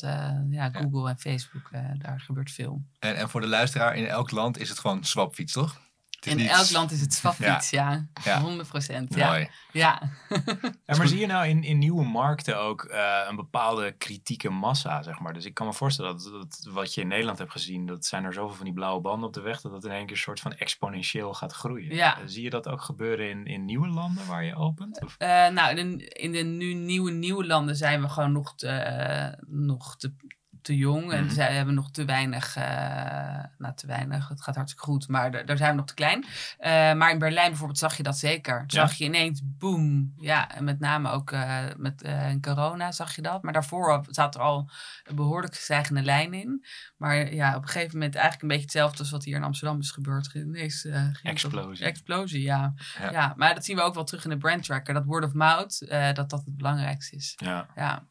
[0.50, 2.84] ja, Google en Facebook, daar gebeurt veel.
[3.00, 5.80] En, en voor de luisteraar, in elk land is het gewoon swapfiets, toch?
[6.26, 8.08] In elk land is het swapfiets, ja.
[8.24, 8.42] Ja.
[8.42, 9.28] 100 procent, ja.
[9.28, 9.50] Mooi.
[9.72, 10.02] ja.
[10.86, 15.02] Ja, maar zie je nou in, in nieuwe markten ook eh, een bepaalde kritieke massa,
[15.02, 15.34] zeg maar.
[15.34, 18.24] Dus ik kan me voorstellen dat, dat wat je in Nederland hebt gezien, dat zijn
[18.24, 20.22] er zoveel van die blauwe banden op de weg, dat dat in één keer een
[20.22, 21.96] soort van exponentieel gaat groeien.
[21.96, 22.18] Ja.
[22.18, 25.04] Eh, zie je dat ook gebeuren in, in nieuwe landen waar je opent?
[25.04, 25.16] Of?
[25.18, 28.68] Eh, nou, in de, in de nu nieuwe, nieuwe landen zijn we gewoon nog te,
[28.68, 30.14] eh, nog te,
[30.62, 31.12] te jong.
[31.12, 31.34] En Mhm.
[31.34, 35.58] zij hebben nog te weinig, eh, nou te weinig, het gaat hartstikke goed, maar daar-
[35.58, 36.26] zijn we nog te klein.
[36.58, 38.56] Eh, maar in Berlijn bijvoorbeeld zag je dat zeker.
[38.60, 38.64] Ja.
[38.68, 42.04] Zag je ineens, boom, ja, en met name ook eh, met
[42.42, 43.44] corona zag je dat.
[43.44, 44.70] Maar daarvoor zat er al
[45.04, 46.66] een behoorlijk stijgende lijn in.
[46.98, 49.80] Maar ja, op een gegeven moment eigenlijk een beetje hetzelfde als wat hier in Amsterdam
[49.80, 50.34] is gebeurd.
[50.34, 51.86] Ineens, op- Explosie.
[51.86, 52.74] Explosie, ja.
[53.00, 53.12] Ja.
[53.12, 53.34] ja.
[53.38, 54.94] maar dat zien we ook wel terug in de brand tracker.
[54.94, 57.34] Dat word of mouth, dat dat het belangrijkste is.
[57.36, 57.68] Ja.
[57.76, 58.06] Ja.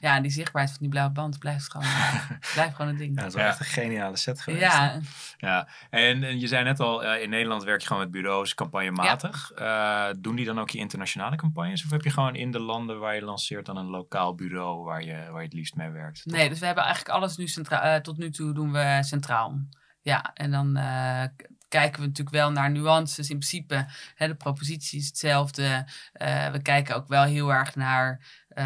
[0.00, 1.86] Ja, en die zichtbaarheid van die blauwe band blijft gewoon,
[2.54, 3.10] blijft gewoon een ding.
[3.14, 3.48] Ja, dat is wel Ja.
[3.50, 4.62] echt een geniale set geweest.
[4.62, 4.98] Ja,
[5.38, 8.54] Ja, en, en je zei net al, eh, in Nederland werk je gewoon met bureaus
[8.54, 9.50] campagnematig.
[9.50, 11.84] Eh, doen die dan ook je internationale campagnes?
[11.84, 15.02] Of heb je gewoon in de landen waar je lanceert dan een lokaal bureau waar
[15.04, 16.22] je, waar je het liefst mee werkt?
[16.24, 17.80] nee, dus we hebben eigenlijk alles nu centraal.
[17.82, 19.60] eh, tot nu toe doen we centraal.
[20.00, 20.30] ja.
[20.34, 21.22] En dan eh,
[21.68, 23.30] kijken we natuurlijk wel naar nuances.
[23.30, 25.86] In principe, hè, de propositie is hetzelfde.
[26.12, 28.64] Eh, we kijken ook wel heel erg naar eh,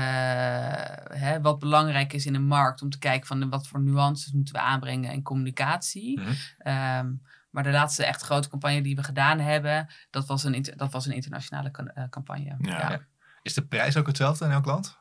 [1.21, 2.83] hè, wat belangrijk is in een markt.
[2.83, 6.21] Om te kijken van de- wat voor nuances moeten we aanbrengen in communicatie.
[6.21, 6.33] Mhm.
[6.59, 7.13] Ehm,
[7.51, 11.07] maar de laatste echt grote campagne die we gedaan hebben, dat was een, dat was
[11.07, 12.57] een internationale eh, campagne.
[12.59, 12.79] Ja.
[12.91, 13.07] Ja.
[13.43, 15.01] Is de prijs ook hetzelfde in elk land?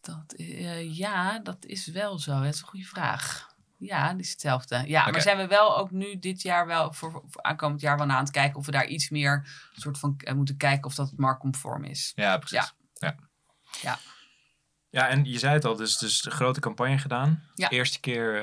[0.00, 0.34] Dat,
[0.90, 2.40] ja, dat is wel zo.
[2.42, 3.54] Dat is een goede vraag.
[3.78, 4.82] Ja, die is hetzelfde.
[4.86, 8.06] Ja, maar zijn we wel ook nu dit jaar wel voor, voor aankomend jaar wel
[8.06, 10.94] naar aan het kijken of we daar iets meer soort van eh, moeten kijken of
[10.94, 12.12] dat marktconform is.
[12.14, 12.74] Ja, precies.
[13.82, 13.98] Ja,
[15.04, 17.42] en je zei het al, dus, dus de grote campagne gedaan.
[17.54, 17.68] Ja.
[17.70, 18.42] Eerste keer, eh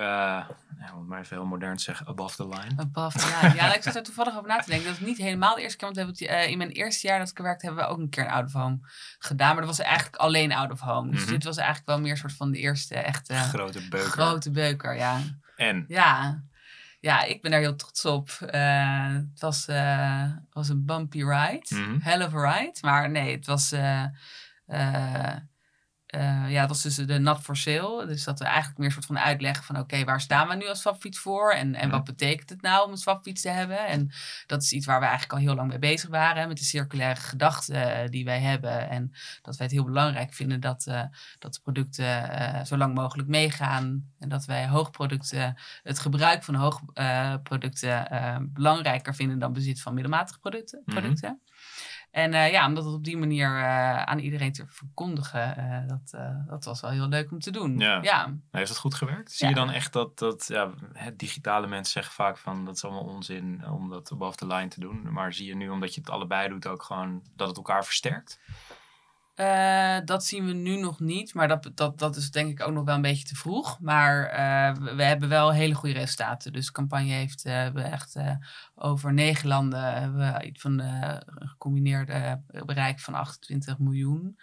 [0.79, 2.71] ja, om het maar even heel modern te zeggen, above the line.
[2.77, 3.55] Above the line.
[3.55, 4.87] Ja, ik zat er toevallig over na te denken.
[4.87, 5.85] Dat is niet helemaal de eerste keer.
[5.93, 7.89] Want we hebben het, eh, in mijn eerste jaar dat ik er werkte, hebben we
[7.89, 8.79] ook een keer een out of home
[9.19, 9.55] gedaan.
[9.55, 11.11] Maar dat was eigenlijk alleen out of home.
[11.11, 11.29] Dus Mhm.
[11.31, 14.09] dit was eigenlijk wel meer soort van de eerste echte Grote beuker.
[14.11, 14.95] grote beuker.
[14.95, 15.19] Ja.
[15.55, 16.41] En, Ja.
[16.99, 18.29] ja, ik ben daar heel trots op.
[18.29, 21.65] Eh, het was, eh, was een bumpy ride.
[21.69, 21.99] Mhm.
[21.99, 22.77] Hell of a ride.
[22.81, 23.71] Maar nee, het was...
[23.71, 24.03] eh,
[26.13, 28.05] eh, ja, het was dus de not for sale.
[28.05, 29.79] Dus dat we eigenlijk meer een soort van uitleggen van...
[29.79, 31.51] oké, waar staan we nu als swapfiets voor?
[31.51, 33.87] En, en wat betekent het nou om een swapfiets te hebben?
[33.87, 34.11] En
[34.45, 36.41] dat is iets waar we eigenlijk al heel lang mee bezig waren.
[36.41, 38.89] hè, Met de circulaire gedachte eh, die wij hebben.
[38.89, 39.11] En
[39.41, 41.03] dat wij het heel belangrijk vinden dat, eh,
[41.39, 44.11] dat de producten zo lang mogelijk meegaan.
[44.19, 48.07] En dat wij hoogproducten, het gebruik van hoogproducten
[48.53, 50.81] belangrijker vinden dan bezit van middelmatige producten.
[50.85, 50.99] Mhm.
[50.99, 51.41] producten.
[52.13, 56.17] En eh, ja, om dat op die manier eh, aan iedereen te verkondigen, eh, dat,
[56.47, 57.77] dat was wel heel leuk om te doen.
[57.77, 58.01] Ja.
[58.01, 58.33] ja.
[58.51, 59.31] heeft dat goed gewerkt?
[59.31, 59.53] Zie Ja.
[59.53, 63.03] je dan echt dat, dat ja, het digitale mensen zeggen vaak van, dat is allemaal
[63.03, 65.11] onzin om dat above the line te doen.
[65.11, 68.39] Maar zie je nu, omdat je het allebei doet, ook gewoon dat het elkaar versterkt?
[69.35, 72.73] Eh, dat zien we nu nog niet, maar dat, dat, dat is denk ik ook
[72.73, 73.79] nog wel een beetje te vroeg.
[73.79, 76.53] Maar eh, we, hebben wel hele goede resultaten.
[76.53, 78.15] Dus de campagne heeft eh, we echt
[78.75, 84.39] over negen landen hebben iets van een gecombineerde bereik van 28 miljoen.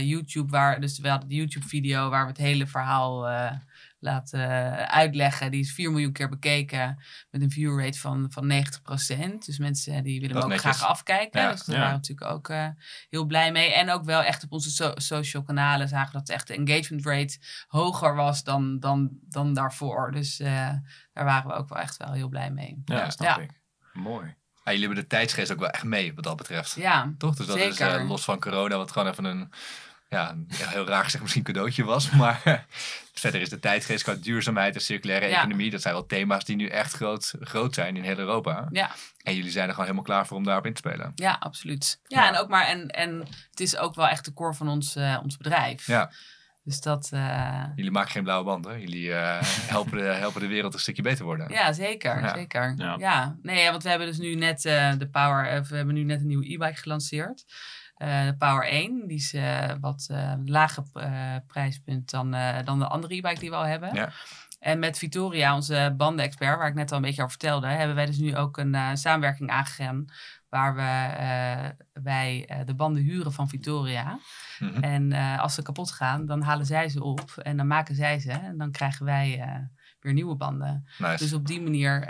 [0.00, 3.28] YouTube, waar, dus wel de YouTube-video waar we het hele verhaal
[4.02, 8.46] laten eh, uitleggen, die is 4 miljoen keer bekeken met een view rate van, van
[8.46, 9.44] 90%.
[9.44, 10.76] Dus mensen die willen Dat hem ook netjes.
[10.76, 11.40] graag afkijken.
[11.42, 11.50] Ja.
[11.50, 11.82] Dus daar Ja.
[11.82, 12.66] waren we natuurlijk ook eh,
[13.08, 13.72] heel blij mee.
[13.74, 17.38] En ook wel echt op onze so- social kanalen zagen dat echt de engagement rate
[17.66, 20.12] hoger was dan, dan, dan daarvoor.
[20.12, 20.68] Dus eh,
[21.12, 22.82] daar waren we ook wel echt wel heel blij mee.
[22.84, 23.10] Ja, Ja.
[23.10, 23.42] snap Ja.
[23.42, 23.60] ik.
[23.92, 24.34] Mooi.
[24.64, 26.74] Ja, jullie hebben de tijdsgeest ook wel echt mee wat dat betreft.
[26.74, 27.36] Ja, Toch?
[27.36, 29.52] Dus dat is eh, los van corona, wat gewoon even een,
[30.12, 32.10] ja, een heel raar gezegd misschien cadeautje was.
[32.22, 32.66] Maar
[33.14, 35.38] verder is de tijdgeest qua duurzaamheid en circulaire Ja.
[35.38, 38.68] economie, dat zijn wel thema's die nu echt groot, groot zijn in heel Europa.
[38.70, 38.90] ja,
[39.22, 41.12] En jullie zijn er gewoon helemaal klaar voor om daarop in te spelen.
[41.14, 42.00] ja, absoluut.
[42.06, 42.28] Ja, Ja.
[42.28, 43.18] en ook maar, en, en
[43.50, 45.86] het is ook wel echt de core van ons, eh, ons bedrijf.
[45.86, 46.10] Ja.
[46.64, 48.72] Dus dat, eh, Jullie maken geen blauwe band, hè?
[48.72, 49.38] Jullie eh,
[49.74, 51.50] helpen, de, helpen de wereld een stukje beter worden.
[51.50, 52.20] Ja, zeker.
[52.20, 52.34] Ja.
[52.34, 52.74] zeker.
[52.76, 52.96] Ja.
[52.98, 53.36] Ja.
[53.42, 56.26] Nee, want we hebben dus nu net eh, de Power, we hebben nu net een
[56.26, 57.44] nieuwe e-bike gelanceerd.
[58.02, 60.82] Eh, de Power 1, die is eh, wat eh, lager
[61.46, 62.30] prijspunt dan,
[62.64, 63.94] dan de andere e-bike die we al hebben.
[63.94, 64.12] Ja.
[64.58, 68.06] En met Vitoria, onze bandenexpert, waar ik net al een beetje over vertelde, hebben wij
[68.06, 70.04] dus nu ook een samenwerking aangegaan.
[70.48, 74.18] Waar we, wij de banden huren van Vitoria.
[74.58, 74.82] Mhm.
[74.82, 77.30] En als ze kapot gaan, dan halen zij ze op.
[77.36, 78.30] En dan maken zij ze.
[78.30, 79.44] En dan krijgen wij
[80.00, 80.88] weer nieuwe banden.
[80.98, 81.16] Nice.
[81.16, 82.08] Dus op die manier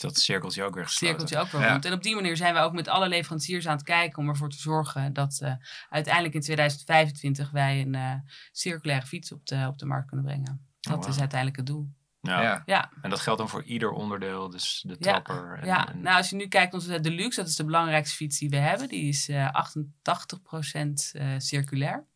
[0.00, 1.18] dat cirkeltje ook weer gesloten?
[1.18, 1.72] cirkeltje ook weer Ja.
[1.72, 1.84] rond.
[1.84, 4.50] En op die manier zijn we ook met alle leveranciers aan het kijken om ervoor
[4.50, 5.52] te zorgen dat eh,
[5.90, 8.12] uiteindelijk in 2025 wij een eh,
[8.52, 10.66] circulaire fiets op de, op de markt kunnen brengen.
[10.80, 11.10] Dat Oh, wow.
[11.10, 11.88] is uiteindelijk het doel.
[12.20, 12.42] Ja.
[12.42, 12.62] ja.
[12.66, 15.10] Ja, En dat geldt dan voor ieder onderdeel, dus de Ja.
[15.20, 15.58] trapper.
[15.60, 15.88] En, ja.
[15.88, 18.56] en- nou als je nu kijkt, onze Deluxe, dat is de belangrijkste fiets die we
[18.56, 18.88] hebben.
[18.88, 22.06] Die is eh 88% eh, circulair.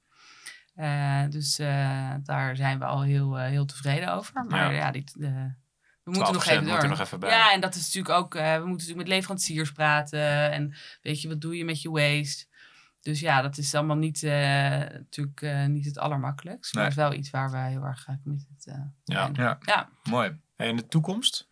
[0.74, 4.44] Eh, dus eh, daar zijn we al heel, heel tevreden over.
[4.48, 4.78] Maar Ja.
[4.78, 5.54] ja, die, de,
[6.04, 6.82] we 12% moeten nog even moet door.
[6.82, 7.30] er nog even bij.
[7.30, 10.50] Ja, en dat is natuurlijk ook, eh, we moeten natuurlijk met leveranciers praten.
[10.52, 12.44] En weet je, wat doe je met je waste?
[13.00, 14.30] Dus ja, dat is allemaal niet, eh,
[14.78, 16.74] natuurlijk eh, niet het allermakkelijkst.
[16.74, 16.92] Maar Nee.
[16.92, 18.74] het is wel iets waar we heel erg uh, committed uh,
[19.04, 19.30] Ja.
[19.32, 19.58] Ja.
[19.60, 19.88] Ja.
[20.02, 20.38] Mooi.
[20.56, 21.48] En in de toekomst?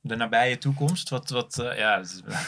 [0.00, 1.08] De nabije toekomst?
[1.08, 1.96] Wat, wat, eh, ja,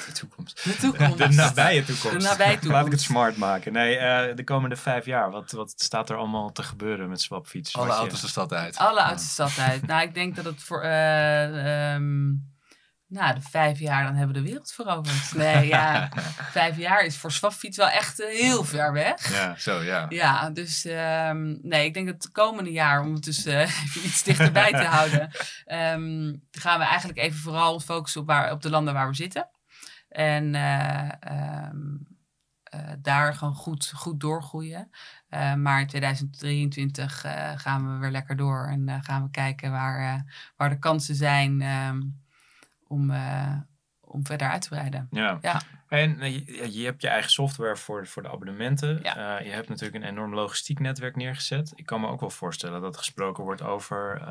[0.07, 0.65] de toekomst.
[0.65, 1.19] De toekomst.
[1.19, 2.17] De nabije toekomst.
[2.21, 2.93] De nabije Laat ik toekomst.
[2.93, 3.73] het smart maken.
[3.73, 5.31] Nee, eh, de komende vijf jaar.
[5.31, 7.77] Wat, wat staat er allemaal te gebeuren met swapfiets?
[7.77, 8.77] Alle je- auto's de stad uit.
[8.77, 9.87] Alle oudste stad uit.
[9.87, 10.83] nou, ik denk dat het voor...
[10.83, 12.29] eh, ehm,
[13.11, 15.35] nou, de vijf jaar, dan hebben we de wereld veroverd.
[15.35, 16.09] Nee, ja.
[16.59, 19.33] Vijf jaar is voor Swapfiets wel echt eh, heel ver weg.
[19.33, 19.55] Ja.
[19.57, 20.07] Zo, ja.
[20.09, 24.05] Ja, dus ehm, nee, ik denk dat het komende jaar, om het dus eh, even
[24.05, 25.31] iets dichterbij te houden,
[25.65, 29.49] ehm, gaan we eigenlijk even vooral focussen op, waar, op de landen waar we zitten.
[30.09, 31.97] En eh, ehm,
[32.99, 34.91] daar gewoon goed, goed doorgroeien.
[35.31, 40.25] Uh, maar in 2023 uh, gaan we weer lekker door en gaan we kijken waar,
[40.57, 42.20] waar de kansen zijn um,
[42.91, 43.13] om,
[44.01, 45.09] om verder uit te breiden.
[45.11, 45.39] Ja.
[45.41, 45.61] ja.
[45.89, 49.01] En je, je, hebt je eigen software voor, voor de abonnementen.
[49.03, 49.39] Ja.
[49.39, 51.73] je hebt natuurlijk een enorm logistiek netwerk neergezet.
[51.75, 54.23] Ik kan me ook wel voorstellen dat gesproken wordt over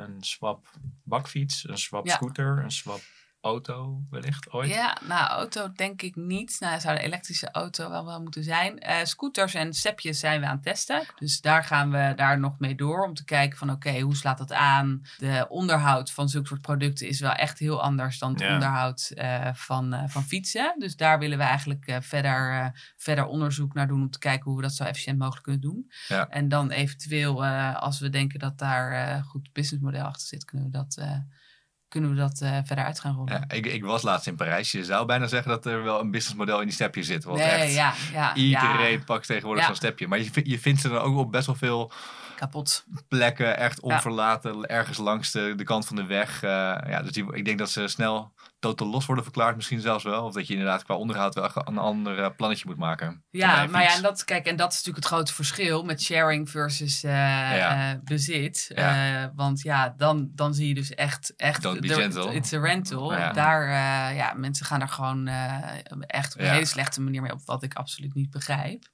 [0.00, 0.66] een swap
[1.02, 2.14] bakfiets, een swap ja.
[2.14, 3.00] scooter, een swap
[3.44, 4.70] auto wellicht ooit?
[4.70, 6.56] Ja, nou, auto denk ik niet.
[6.60, 8.82] Nou, zou de elektrische auto wel wel moeten zijn.
[8.90, 11.02] Uh, scooters en stepjes zijn we aan het testen.
[11.18, 14.38] Dus daar gaan we daar nog mee door om te kijken van oké, hoe slaat
[14.38, 15.02] dat aan?
[15.18, 18.52] De onderhoud van zulke soort producten is wel echt heel anders dan het Ja.
[18.54, 20.74] onderhoud eh, van, eh, van fietsen.
[20.78, 22.66] Dus daar willen we eigenlijk eh, verder, eh,
[22.96, 25.90] verder onderzoek naar doen om te kijken hoe we dat zo efficiënt mogelijk kunnen doen.
[26.08, 26.28] Ja.
[26.28, 30.66] En dan eventueel, eh, als we denken dat daar eh goed businessmodel achter zit, kunnen
[30.66, 31.16] we dat, eh,
[31.94, 33.32] kunnen we dat eh, verder uit gaan rollen.
[33.32, 34.72] Ja, ik, ik was laatst in Parijs.
[34.72, 37.24] Je zou bijna zeggen dat er wel een businessmodel in die stepje zit.
[37.24, 40.08] Want nee, echt, ja, ja, iedereen pakt tegenwoordig zo'n stepje.
[40.08, 41.92] Maar je, je vindt ze dan ook op best wel veel
[42.36, 42.84] kapot.
[43.08, 44.66] plekken echt onverlaten.
[44.66, 46.42] Ergens langs de, de kant van de weg.
[46.42, 46.50] Eh,
[46.86, 49.56] ja, dus die, ik denk dat ze snel totaal los worden verklaard.
[49.56, 50.24] Misschien zelfs wel.
[50.24, 53.24] Of dat je inderdaad qua onderhoud wel een ander eh, plannetje moet maken.
[53.30, 56.50] Ja, maar ja, en dat, kijk, en dat is natuurlijk het grote verschil met sharing
[56.50, 58.00] versus Ja.
[58.04, 58.70] bezit.
[58.74, 59.32] Ja.
[59.34, 61.32] Want ja, dan, dan zie je dus echt...
[61.36, 61.62] echt
[61.92, 62.34] gentle.
[62.34, 63.12] It's a rental.
[63.12, 63.32] Ja.
[63.32, 65.62] Daar, eh, ja, mensen gaan er gewoon eh,
[66.06, 66.52] echt op een Ja.
[66.52, 68.84] hele slechte manier mee op, wat ik absoluut niet begrijp.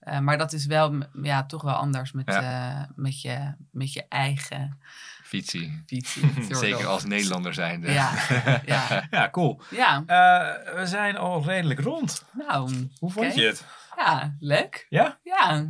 [0.00, 4.04] Eh, maar dat is wel, ja, toch wel anders met, eh, met, je, met je
[4.08, 4.78] eigen
[5.22, 5.82] Fietsie.
[5.86, 6.44] fietsie.
[6.54, 7.92] Zeker als Nederlander zijnde.
[7.92, 8.12] Ja,
[8.66, 9.62] ja, Ja, cool.
[9.70, 10.02] ja.
[10.06, 12.24] Eh, we zijn al redelijk rond.
[12.32, 13.64] Nou, Hoe vond je het?
[13.96, 14.86] ja, leuk.
[14.88, 15.18] Ja?
[15.22, 15.66] Ja,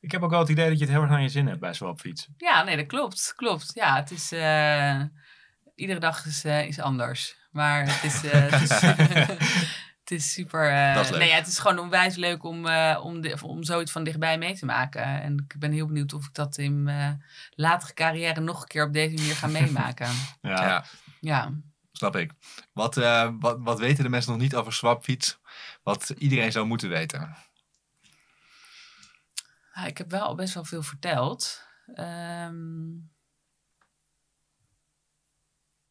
[0.00, 1.60] Ik heb ook wel het idee dat je het heel erg naar je zin hebt
[1.60, 2.28] bij Swapfiets.
[2.36, 3.32] Ja, nee, dat klopt.
[3.36, 3.70] Klopt.
[3.74, 4.32] Ja, het is.
[4.32, 5.00] eh,
[5.74, 7.36] iedere dag is, eh, is anders.
[7.50, 8.24] Maar het is.
[8.24, 8.80] eh, het, is
[10.00, 10.70] het is super.
[10.70, 11.18] eh, Dat is leuk.
[11.20, 14.38] Nee, ja, het is gewoon onwijs leuk om, eh, om, de, om zoiets van dichtbij
[14.38, 15.02] mee te maken.
[15.04, 18.84] En ik ben heel benieuwd of ik dat in mijn latere carrière nog een keer
[18.86, 20.10] op deze manier ga meemaken.
[20.42, 20.84] Ja,
[21.20, 21.52] Ja.
[21.92, 22.32] snap ik.
[22.72, 25.38] Wat, eh, wat, wat weten de mensen nog niet over Swapfiets?
[25.82, 27.36] Wat iedereen zou moeten weten.
[29.72, 31.62] Ah, Ik heb wel al best wel veel verteld.
[31.94, 32.56] Ehm,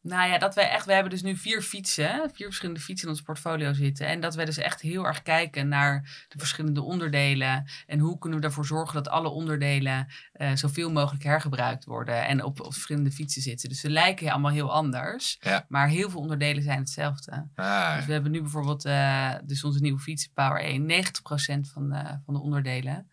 [0.03, 3.13] nou ja, dat wij echt, we hebben dus nu vier fietsen, vier verschillende fietsen in
[3.13, 4.07] ons portfolio zitten.
[4.07, 7.65] En dat wij dus echt heel erg kijken naar de verschillende onderdelen.
[7.87, 12.25] En hoe kunnen we ervoor zorgen dat alle onderdelen eh, zoveel mogelijk hergebruikt worden.
[12.25, 13.69] En op, op verschillende fietsen zitten.
[13.69, 15.37] Dus ze lijken allemaal heel anders.
[15.39, 15.65] Ja.
[15.67, 17.47] Maar heel veel onderdelen zijn hetzelfde.
[17.55, 20.81] Ah, Dus we hebben nu bijvoorbeeld eh, dus onze nieuwe fiets Power 1.
[20.81, 23.09] 90% van de, van de onderdelen,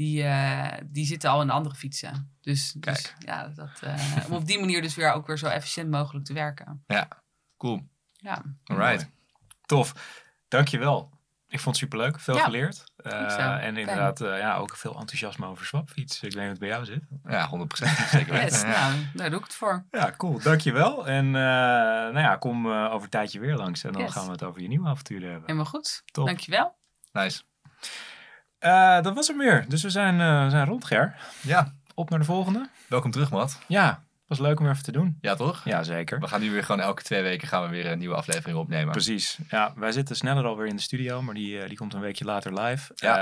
[0.00, 2.32] die, eh, die zitten al in andere fietsen.
[2.40, 5.90] Dus, dus ja, dat, eh, om op die manier dus weer ook weer zo efficiënt
[5.90, 6.84] mogelijk te werken.
[7.56, 7.88] cool.
[8.12, 9.08] Ja, Alright.
[9.66, 9.92] Tof.
[10.48, 11.10] Dankjewel.
[11.48, 12.20] Ik vond het superleuk.
[12.20, 12.84] Veel Ja, geleerd.
[12.96, 16.14] Eh, en inderdaad ja, ja, ook veel enthousiasme over Swapfiets.
[16.16, 17.02] Ik weet niet hoe het bij jou zit.
[17.24, 17.88] Ja, 100%.
[18.10, 18.48] Zeker weten.
[18.48, 18.88] yes, Ja.
[18.88, 19.84] nou, daar doe ik het voor.
[19.90, 20.40] Ja, cool.
[20.42, 21.06] Dankjewel.
[21.06, 21.32] En eh,
[22.12, 23.84] nou ja, kom eh, over een tijdje weer langs.
[23.84, 24.12] En dan Yes.
[24.12, 25.42] gaan we het over je nieuwe avonturen hebben.
[25.46, 26.02] Helemaal goed.
[26.04, 26.26] Top.
[26.26, 26.76] Dankjewel.
[27.12, 27.42] Nice.
[28.60, 29.64] Eh, dat was hem weer.
[29.68, 31.14] Dus we zijn, eh, we zijn rond, Ger.
[31.40, 32.68] Ja, Op naar de volgende.
[32.88, 33.58] welkom terug, Matt.
[33.66, 35.18] Ja, was leuk om even te doen.
[35.20, 35.64] Ja, toch?
[35.64, 36.20] Ja, zeker.
[36.20, 38.90] We gaan nu weer gewoon elke twee weken gaan we weer een nieuwe aflevering opnemen.
[38.92, 39.38] Precies.
[39.48, 42.24] Ja, wij zitten sneller alweer in de studio, maar die, eh, die komt een weekje
[42.24, 42.92] later live.
[42.94, 43.14] Ja.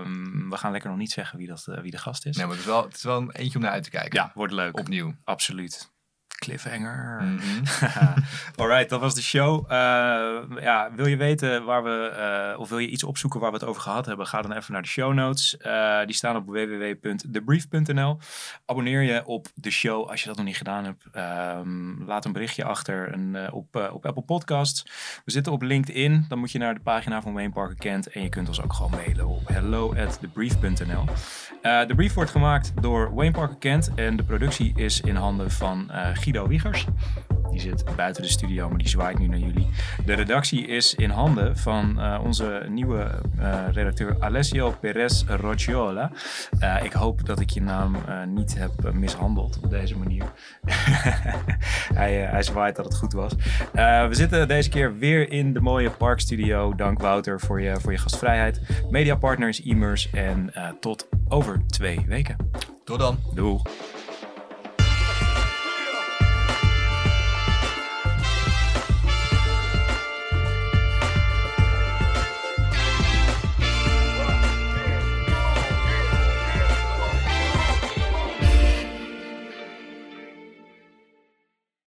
[0.00, 2.36] Ehm, we gaan lekker nog niet zeggen wie, dat, wie de gast is.
[2.36, 4.18] Nee, maar het is wel, het is wel een eentje om naar uit te kijken.
[4.20, 4.78] Ja, wordt leuk.
[4.78, 5.14] Opnieuw.
[5.24, 5.92] Absoluut.
[6.44, 7.22] Cliffhanger.
[8.56, 9.64] Alright, dat was de show.
[9.68, 13.56] Eh, ja, wil je weten waar we, eh, of wil je iets opzoeken waar we
[13.56, 15.56] het over gehad hebben, ga dan even naar de show notes.
[15.56, 18.18] Eh, die staan op www.thebrief.nl.
[18.66, 21.04] Abonneer je op de show als je dat nog niet gedaan hebt.
[21.12, 24.82] Ehm, laat een berichtje achter en, eh, op, op Apple Podcasts.
[25.24, 26.24] We zitten op LinkedIn.
[26.28, 28.06] Dan moet je naar de pagina van Wayne Parker Kent.
[28.08, 31.04] En je kunt ons ook gewoon mailen op hello at thebrief.nl.
[31.62, 33.90] De brief wordt gemaakt door Wayne Parker Kent.
[33.94, 36.86] En de productie is in handen van eh, Guido Wiegers.
[37.50, 39.68] Die zit buiten de studio, maar die zwaait nu naar jullie.
[40.04, 46.10] De redactie is in handen van eh, onze nieuwe eh, redacteur Alessio Perez Rocciola.
[46.58, 50.24] Eh, ik hoop dat ik je naam niet heb mishandeld op deze manier.
[52.00, 53.32] hij, hij zwaait dat het goed was.
[53.72, 56.74] We zitten deze keer weer in de mooie Parkstudio.
[56.74, 58.60] Dank Wouter voor je, voor je gastvrijheid.
[58.90, 60.10] Mediapartner is Immers.
[60.10, 62.36] En tot over twee weken.
[62.84, 63.18] Tot dan.
[63.34, 63.62] Doeg!